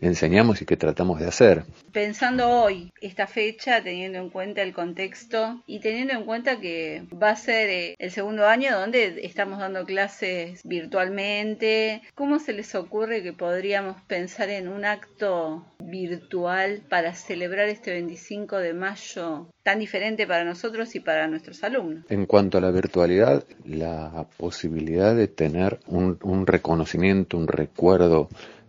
enseñamos 0.00 0.62
y 0.62 0.66
que 0.66 0.76
tratamos 0.76 1.20
de 1.20 1.26
hacer. 1.26 1.64
Pensando 1.92 2.48
hoy 2.48 2.92
esta 3.00 3.26
fecha, 3.26 3.82
teniendo 3.82 4.18
en 4.18 4.30
cuenta 4.30 4.62
el 4.62 4.72
contexto 4.72 5.62
y 5.66 5.80
teniendo 5.80 6.14
en 6.14 6.24
cuenta 6.24 6.60
que 6.60 7.04
va 7.20 7.30
a 7.30 7.36
ser 7.36 7.70
eh, 7.70 7.94
el 7.98 8.10
segundo 8.10 8.46
año 8.46 8.78
donde 8.78 9.20
estamos 9.24 9.58
dando 9.58 9.84
clases 9.84 10.60
virtualmente, 10.64 12.02
¿cómo 12.14 12.38
se 12.38 12.52
les 12.52 12.74
ocurre 12.74 13.22
que 13.22 13.32
podríamos 13.32 14.00
pensar 14.02 14.50
en 14.50 14.68
un 14.68 14.84
acto 14.84 15.64
virtual 15.80 16.82
para 16.88 17.14
celebrar 17.14 17.68
este 17.68 17.92
25 17.92 18.58
de 18.58 18.74
mayo 18.74 19.48
tan 19.62 19.78
diferente 19.78 20.26
para 20.26 20.44
nosotros 20.44 20.94
y 20.94 21.00
para 21.00 21.28
nuestros 21.28 21.64
alumnos? 21.64 22.04
En 22.08 22.26
cuanto 22.26 22.58
a 22.58 22.60
la 22.60 22.70
virtualidad, 22.70 23.44
la 23.64 24.26
posibilidad 24.36 25.14
de 25.14 25.28
tener 25.28 25.80
un, 25.86 26.18
un 26.22 26.46
reconocimiento, 26.46 27.36
un 27.36 27.48
recuerdo 27.48 28.17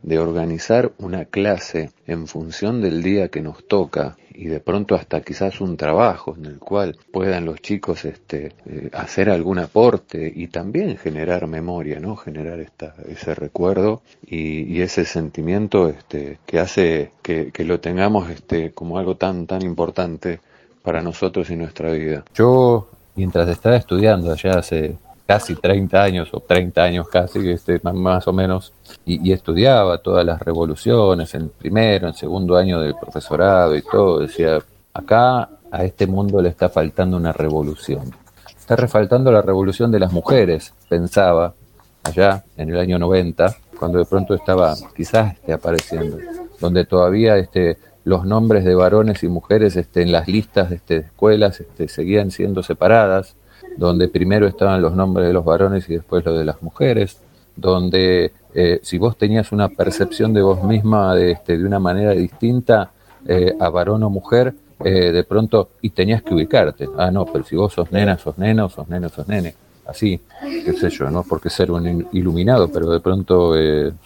de 0.03 0.19
organizar 0.19 0.91
una 0.97 1.25
clase 1.25 1.91
en 2.07 2.27
función 2.27 2.81
del 2.81 3.03
día 3.03 3.29
que 3.29 3.41
nos 3.41 3.67
toca 3.67 4.15
y 4.33 4.45
de 4.45 4.61
pronto 4.61 4.95
hasta 4.95 5.19
quizás 5.19 5.59
un 5.59 5.75
trabajo 5.75 6.33
en 6.37 6.45
el 6.45 6.59
cual 6.59 6.97
puedan 7.11 7.43
los 7.43 7.61
chicos 7.61 8.05
este, 8.05 8.53
eh, 8.65 8.89
hacer 8.93 9.29
algún 9.29 9.59
aporte 9.59 10.31
y 10.33 10.47
también 10.47 10.97
generar 10.97 11.47
memoria, 11.47 11.99
¿no? 11.99 12.15
Generar 12.15 12.61
esta, 12.61 12.95
ese 13.09 13.35
recuerdo 13.35 14.01
y, 14.25 14.79
ese 14.79 15.03
sentimiento 15.03 15.89
este, 15.89 16.39
que 16.45 16.59
hace 16.59 17.11
que, 17.21 17.51
que, 17.51 17.65
lo 17.65 17.81
tengamos 17.81 18.29
este, 18.29 18.71
como 18.71 18.97
algo 18.97 19.17
tan, 19.17 19.45
tan 19.45 19.61
importante 19.61 20.39
para 20.83 21.01
nosotros 21.01 21.49
y 21.49 21.57
nuestra 21.57 21.91
vida. 21.91 22.23
Yo, 22.33 22.87
mientras 23.15 23.49
estaba 23.49 23.75
estudiando 23.75 24.31
allá 24.31 24.59
hace 24.59 24.95
casi 25.29 25.53
30 25.53 26.01
años 26.01 26.29
o 26.31 26.39
30 26.39 26.81
años 26.81 27.07
casi, 27.07 27.51
este, 27.51 27.79
más 27.83 28.27
o 28.27 28.33
menos, 28.33 28.73
y, 29.05 29.31
estudiaba 29.31 29.99
todas 29.99 30.25
las 30.25 30.41
revoluciones 30.41 31.35
en 31.35 31.49
primero, 31.49 32.07
en 32.07 32.15
segundo 32.15 32.57
año 32.57 32.81
del 32.81 32.95
profesorado 32.95 33.75
y 33.75 33.83
todo. 33.83 34.21
Decía, 34.21 34.57
acá 34.91 35.47
a 35.69 35.83
este 35.83 36.07
mundo 36.07 36.41
le 36.41 36.49
está 36.49 36.69
faltando 36.69 37.15
una 37.15 37.31
revolución. 37.31 38.11
Está 38.57 38.75
refaltando 38.75 39.31
la 39.31 39.43
revolución 39.43 39.91
de 39.91 39.99
las 39.99 40.11
mujeres, 40.11 40.73
pensaba 40.89 41.53
allá 42.01 42.43
en 42.57 42.71
el 42.71 42.79
año 42.79 42.97
90, 42.97 43.55
cuando 43.77 43.99
de 43.99 44.05
pronto 44.05 44.33
estaba 44.33 44.73
quizás 44.95 45.35
esté 45.35 45.53
apareciendo, 45.53 46.17
donde 46.59 46.85
todavía 46.85 47.37
este, 47.37 47.77
los 48.03 48.25
nombres 48.25 48.65
de 48.65 48.73
varones 48.73 49.21
y 49.21 49.27
mujeres 49.27 49.75
este, 49.75 50.01
en 50.01 50.11
las 50.11 50.27
listas 50.27 50.71
este, 50.71 51.01
de 51.01 51.05
escuelas 51.05 51.59
este, 51.59 51.87
seguían 51.87 52.31
siendo 52.31 52.63
separadas, 52.63 53.35
donde 53.79 54.09
primero 54.09 54.45
estaban 54.45 54.81
los 54.81 54.93
nombres 54.93 55.25
de 55.27 55.33
los 55.33 55.45
varones 55.45 55.89
y 55.89 55.93
después 55.93 56.23
los 56.25 56.37
de 56.37 56.43
las 56.43 56.61
mujeres, 56.61 57.17
donde 57.55 58.33
eh, 58.53 58.79
si 58.83 58.97
vos 58.97 59.17
tenías 59.17 59.53
una 59.53 59.69
percepción 59.69 60.33
de 60.33 60.41
vos 60.41 60.61
misma 60.63 61.15
de, 61.15 61.31
este, 61.31 61.57
de 61.57 61.65
una 61.65 61.79
manera 61.79 62.11
distinta 62.11 62.91
eh, 63.25 63.55
a 63.57 63.69
varón 63.69 64.03
o 64.03 64.09
mujer, 64.09 64.53
eh, 64.83 65.11
de 65.13 65.23
pronto, 65.23 65.69
y 65.81 65.91
tenías 65.91 66.21
que 66.23 66.33
ubicarte. 66.33 66.89
Ah, 66.97 67.09
no, 67.09 67.25
pero 67.25 67.45
si 67.45 67.55
vos 67.55 67.71
sos 67.71 67.89
nena, 67.89 68.17
sos 68.17 68.37
neno, 68.37 68.67
sos 68.67 68.87
neno, 68.89 69.07
sos 69.07 69.27
nene. 69.29 69.55
Así, 69.87 70.19
qué 70.65 70.73
sé 70.73 70.89
yo, 70.89 71.09
no 71.09 71.23
porque 71.23 71.49
ser 71.49 71.71
un 71.71 72.05
iluminado, 72.11 72.67
pero 72.67 72.91
de 72.91 72.99
pronto 72.99 73.53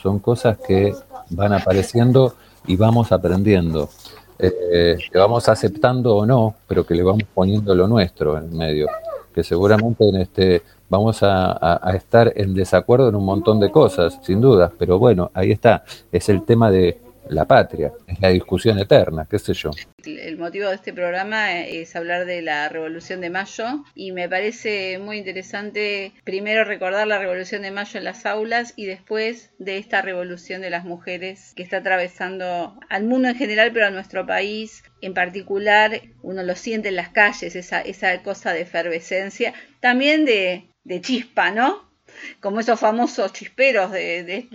son 0.01 0.19
cosas 0.19 0.57
que 0.65 0.93
van 1.31 1.51
apareciendo 1.51 2.35
y 2.67 2.77
vamos 2.77 3.11
aprendiendo. 3.11 3.89
que 4.37 5.17
vamos 5.17 5.49
aceptando 5.49 6.15
o 6.15 6.25
no, 6.25 6.55
pero 6.67 6.85
que 6.85 6.95
le 6.95 7.03
vamos 7.03 7.23
poniendo 7.33 7.75
lo 7.75 7.87
nuestro 7.87 8.37
en 8.37 8.55
medio 8.55 8.87
que 9.33 9.43
seguramente 9.43 10.07
en 10.07 10.15
este 10.15 10.61
vamos 10.89 11.23
a, 11.23 11.79
estar 11.95 12.31
en 12.35 12.53
desacuerdo 12.53 13.09
en 13.09 13.15
un 13.15 13.25
montón 13.25 13.59
de 13.59 13.71
cosas, 13.71 14.19
sin 14.21 14.39
dudas, 14.39 14.71
pero 14.77 14.99
bueno, 14.99 15.31
ahí 15.33 15.51
está, 15.51 15.83
es 16.11 16.29
el 16.29 16.43
tema 16.43 16.69
de 16.69 16.99
la 17.29 17.45
patria, 17.45 17.91
es 18.07 18.19
la 18.19 18.29
discusión 18.29 18.79
eterna, 18.79 19.27
qué 19.29 19.39
sé 19.39 19.53
yo. 19.53 19.71
El 20.05 20.37
motivo 20.37 20.69
de 20.69 20.75
este 20.75 20.93
programa 20.93 21.59
es 21.61 21.95
hablar 21.95 22.25
de 22.25 22.41
la 22.41 22.67
Revolución 22.69 23.21
de 23.21 23.29
Mayo 23.29 23.83
y 23.95 24.11
me 24.11 24.27
parece 24.27 24.99
muy 24.99 25.17
interesante 25.17 26.11
primero 26.23 26.63
recordar 26.63 27.07
la 27.07 27.19
Revolución 27.19 27.61
de 27.61 27.71
Mayo 27.71 27.97
en 27.97 28.03
las 28.03 28.25
aulas 28.25 28.73
y 28.75 28.85
después 28.85 29.51
de 29.59 29.77
esta 29.77 30.01
revolución 30.01 30.61
de 30.61 30.69
las 30.69 30.83
mujeres 30.83 31.53
que 31.55 31.63
está 31.63 31.77
atravesando 31.77 32.77
al 32.89 33.03
mundo 33.03 33.29
en 33.29 33.35
general, 33.35 33.71
pero 33.73 33.87
a 33.87 33.91
nuestro 33.91 34.25
país 34.25 34.83
en 35.01 35.13
particular. 35.13 36.01
Uno 36.21 36.43
lo 36.43 36.55
siente 36.55 36.89
en 36.89 36.95
las 36.95 37.09
calles, 37.09 37.55
esa, 37.55 37.81
esa 37.81 38.21
cosa 38.23 38.53
de 38.53 38.61
efervescencia, 38.61 39.53
también 39.79 40.25
de, 40.25 40.69
de 40.83 41.01
chispa, 41.01 41.51
¿no? 41.51 41.92
Como 42.39 42.59
esos 42.59 42.79
famosos 42.79 43.33
chisperos 43.33 43.91
de, 43.91 44.47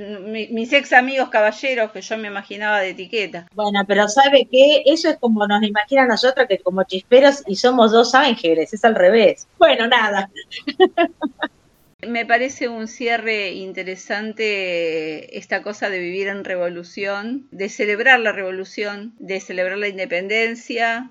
mis 0.50 0.72
ex 0.72 0.92
amigos 0.92 1.28
caballeros 1.28 1.92
que 1.92 2.00
yo 2.00 2.18
me 2.18 2.28
imaginaba 2.28 2.80
de 2.80 2.90
etiqueta. 2.90 3.46
Bueno, 3.54 3.84
pero 3.86 4.08
¿sabe 4.08 4.48
qué? 4.50 4.82
Eso 4.86 5.10
es 5.10 5.16
como 5.18 5.46
nos 5.46 5.62
imaginan 5.62 6.08
nosotros 6.08 6.46
que 6.48 6.58
como 6.58 6.84
chisperos 6.84 7.42
y 7.46 7.56
somos 7.56 7.92
dos 7.92 8.14
ángeles, 8.14 8.72
es 8.72 8.84
al 8.84 8.94
revés. 8.94 9.46
Bueno, 9.58 9.86
nada. 9.86 10.30
Me 12.06 12.24
parece 12.24 12.68
un 12.68 12.86
cierre 12.86 13.50
interesante 13.50 15.36
esta 15.36 15.64
cosa 15.64 15.90
de 15.90 15.98
vivir 15.98 16.28
en 16.28 16.44
revolución, 16.44 17.48
de 17.50 17.68
celebrar 17.68 18.20
la 18.20 18.30
revolución, 18.30 19.16
de 19.18 19.40
celebrar 19.40 19.78
la 19.78 19.88
independencia, 19.88 21.10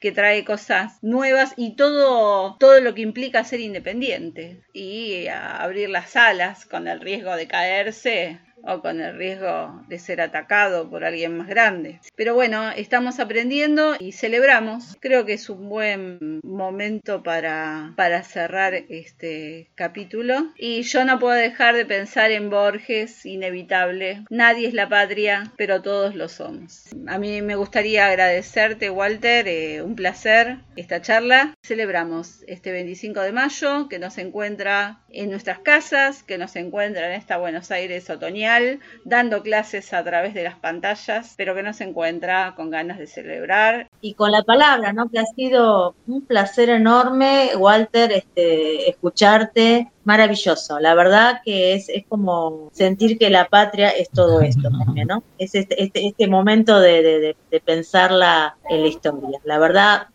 que 0.00 0.12
trae 0.12 0.44
cosas 0.44 0.98
nuevas 1.02 1.52
y 1.56 1.76
todo, 1.76 2.56
todo 2.58 2.80
lo 2.80 2.94
que 2.94 3.02
implica 3.02 3.44
ser 3.44 3.60
independiente 3.60 4.62
y 4.72 5.28
abrir 5.28 5.90
las 5.90 6.16
alas 6.16 6.64
con 6.64 6.88
el 6.88 7.00
riesgo 7.00 7.36
de 7.36 7.46
caerse 7.46 8.40
o 8.64 8.80
con 8.80 9.00
el 9.00 9.16
riesgo 9.16 9.82
de 9.88 9.98
ser 9.98 10.20
atacado 10.20 10.88
por 10.90 11.04
alguien 11.04 11.36
más 11.36 11.48
grande. 11.48 12.00
Pero 12.16 12.34
bueno, 12.34 12.70
estamos 12.70 13.20
aprendiendo 13.20 13.96
y 13.98 14.12
celebramos. 14.12 14.96
Creo 15.00 15.24
que 15.24 15.34
es 15.34 15.48
un 15.48 15.68
buen 15.68 16.40
momento 16.42 17.22
para, 17.22 17.92
para 17.96 18.22
cerrar 18.22 18.74
este 18.74 19.70
capítulo. 19.74 20.52
Y 20.56 20.82
yo 20.82 21.04
no 21.04 21.18
puedo 21.18 21.34
dejar 21.34 21.74
de 21.76 21.86
pensar 21.86 22.30
en 22.30 22.50
Borges, 22.50 23.24
inevitable. 23.24 24.24
Nadie 24.30 24.68
es 24.68 24.74
la 24.74 24.88
patria, 24.88 25.52
pero 25.56 25.82
todos 25.82 26.14
lo 26.14 26.28
somos. 26.28 26.90
A 27.06 27.18
mí 27.18 27.42
me 27.42 27.56
gustaría 27.56 28.06
agradecerte, 28.06 28.90
Walter, 28.90 29.48
eh, 29.48 29.82
un 29.82 29.94
placer 29.94 30.58
esta 30.76 31.00
charla. 31.00 31.54
Celebramos 31.62 32.44
este 32.46 32.72
25 32.72 33.20
de 33.20 33.32
mayo 33.32 33.88
que 33.88 33.98
nos 33.98 34.18
encuentra 34.18 35.00
en 35.10 35.30
nuestras 35.30 35.60
casas, 35.60 36.22
que 36.22 36.38
nos 36.38 36.56
encuentra 36.56 37.06
en 37.06 37.12
esta 37.12 37.36
Buenos 37.36 37.70
Aires 37.70 38.08
otoñal 38.10 38.49
genial 38.50 38.80
dando 39.04 39.42
clases 39.42 39.92
a 39.92 40.02
través 40.04 40.34
de 40.34 40.44
las 40.44 40.56
pantallas, 40.56 41.34
pero 41.36 41.54
que 41.54 41.62
no 41.62 41.72
se 41.72 41.84
encuentra 41.84 42.54
con 42.56 42.70
ganas 42.70 42.98
de 42.98 43.06
celebrar. 43.06 43.88
Y 44.00 44.14
con 44.14 44.32
la 44.32 44.42
palabra, 44.42 44.92
¿no? 44.92 45.08
Que 45.08 45.18
ha 45.18 45.26
sido 45.26 45.94
un 46.06 46.22
placer 46.22 46.70
enorme, 46.70 47.50
Walter, 47.56 48.12
este, 48.12 48.88
escucharte. 48.88 49.90
Maravilloso. 50.04 50.80
La 50.80 50.94
verdad 50.94 51.40
que 51.44 51.74
es, 51.74 51.88
es 51.88 52.04
como 52.08 52.70
sentir 52.72 53.18
que 53.18 53.30
la 53.30 53.46
patria 53.48 53.90
es 53.90 54.08
todo 54.10 54.40
esto 54.40 54.70
¿no? 55.06 55.22
Es 55.38 55.54
este, 55.54 55.82
este, 55.82 56.06
este 56.06 56.26
momento 56.26 56.80
de, 56.80 57.02
de, 57.02 57.36
de 57.50 57.60
pensarla 57.60 58.56
en 58.68 58.82
la 58.82 58.88
historia. 58.88 59.38
La 59.44 59.58
verdad, 59.58 60.08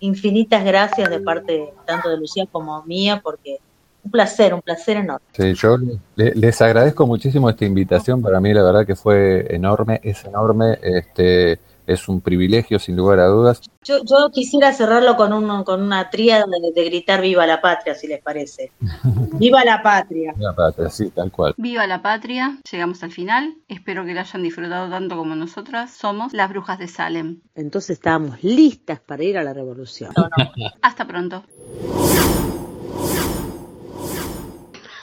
infinitas 0.00 0.64
gracias 0.64 1.10
de 1.10 1.20
parte 1.20 1.72
tanto 1.86 2.08
de 2.08 2.18
Lucía 2.18 2.46
como 2.50 2.82
mía, 2.84 3.20
porque 3.22 3.58
un 4.06 4.10
placer, 4.10 4.54
un 4.54 4.62
placer 4.62 4.96
enorme. 4.98 5.26
Sí, 5.32 5.52
yo 5.54 5.76
le- 6.16 6.34
les 6.34 6.62
agradezco 6.62 7.06
muchísimo 7.06 7.50
esta 7.50 7.64
invitación. 7.64 8.22
Para 8.22 8.40
mí, 8.40 8.54
la 8.54 8.62
verdad 8.62 8.86
que 8.86 8.94
fue 8.96 9.46
enorme, 9.54 10.00
es 10.02 10.24
enorme. 10.24 10.78
Este, 10.82 11.58
es 11.86 12.08
un 12.08 12.20
privilegio, 12.20 12.80
sin 12.80 12.96
lugar 12.96 13.20
a 13.20 13.26
dudas. 13.26 13.60
Yo, 13.84 13.98
yo 14.04 14.30
quisiera 14.32 14.72
cerrarlo 14.72 15.14
con, 15.16 15.32
un, 15.32 15.62
con 15.62 15.80
una 15.82 16.10
tríada 16.10 16.44
de, 16.46 16.72
de 16.74 16.84
gritar 16.84 17.20
viva 17.20 17.46
la 17.46 17.60
patria, 17.60 17.94
si 17.94 18.08
les 18.08 18.20
parece. 18.20 18.72
viva 19.38 19.64
la 19.64 19.80
patria. 19.82 20.34
Una 20.36 20.52
patria, 20.52 20.90
sí, 20.90 21.10
tal 21.10 21.30
cual. 21.30 21.54
Viva 21.56 21.86
la 21.86 22.02
patria, 22.02 22.58
llegamos 22.70 23.02
al 23.04 23.12
final. 23.12 23.54
Espero 23.68 24.04
que 24.04 24.14
la 24.14 24.22
hayan 24.22 24.42
disfrutado 24.42 24.90
tanto 24.90 25.16
como 25.16 25.36
nosotras. 25.36 25.92
Somos 25.92 26.32
las 26.32 26.48
brujas 26.48 26.78
de 26.80 26.88
Salem. 26.88 27.40
Entonces 27.54 27.90
estábamos 27.90 28.42
listas 28.42 28.98
para 28.98 29.22
ir 29.22 29.38
a 29.38 29.44
la 29.44 29.52
revolución. 29.52 30.10
Hasta 30.82 31.06
pronto. 31.06 31.44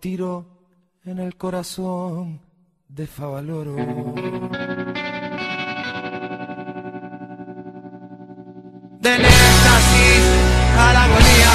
tiro 0.00 0.46
en 1.04 1.18
el 1.18 1.36
corazón 1.36 2.40
de 2.88 3.06
Favaloro. 3.06 3.76
Del 9.00 9.24
éxtasis 9.24 10.24
a 10.76 10.92
la 10.94 11.04
agonía, 11.04 11.52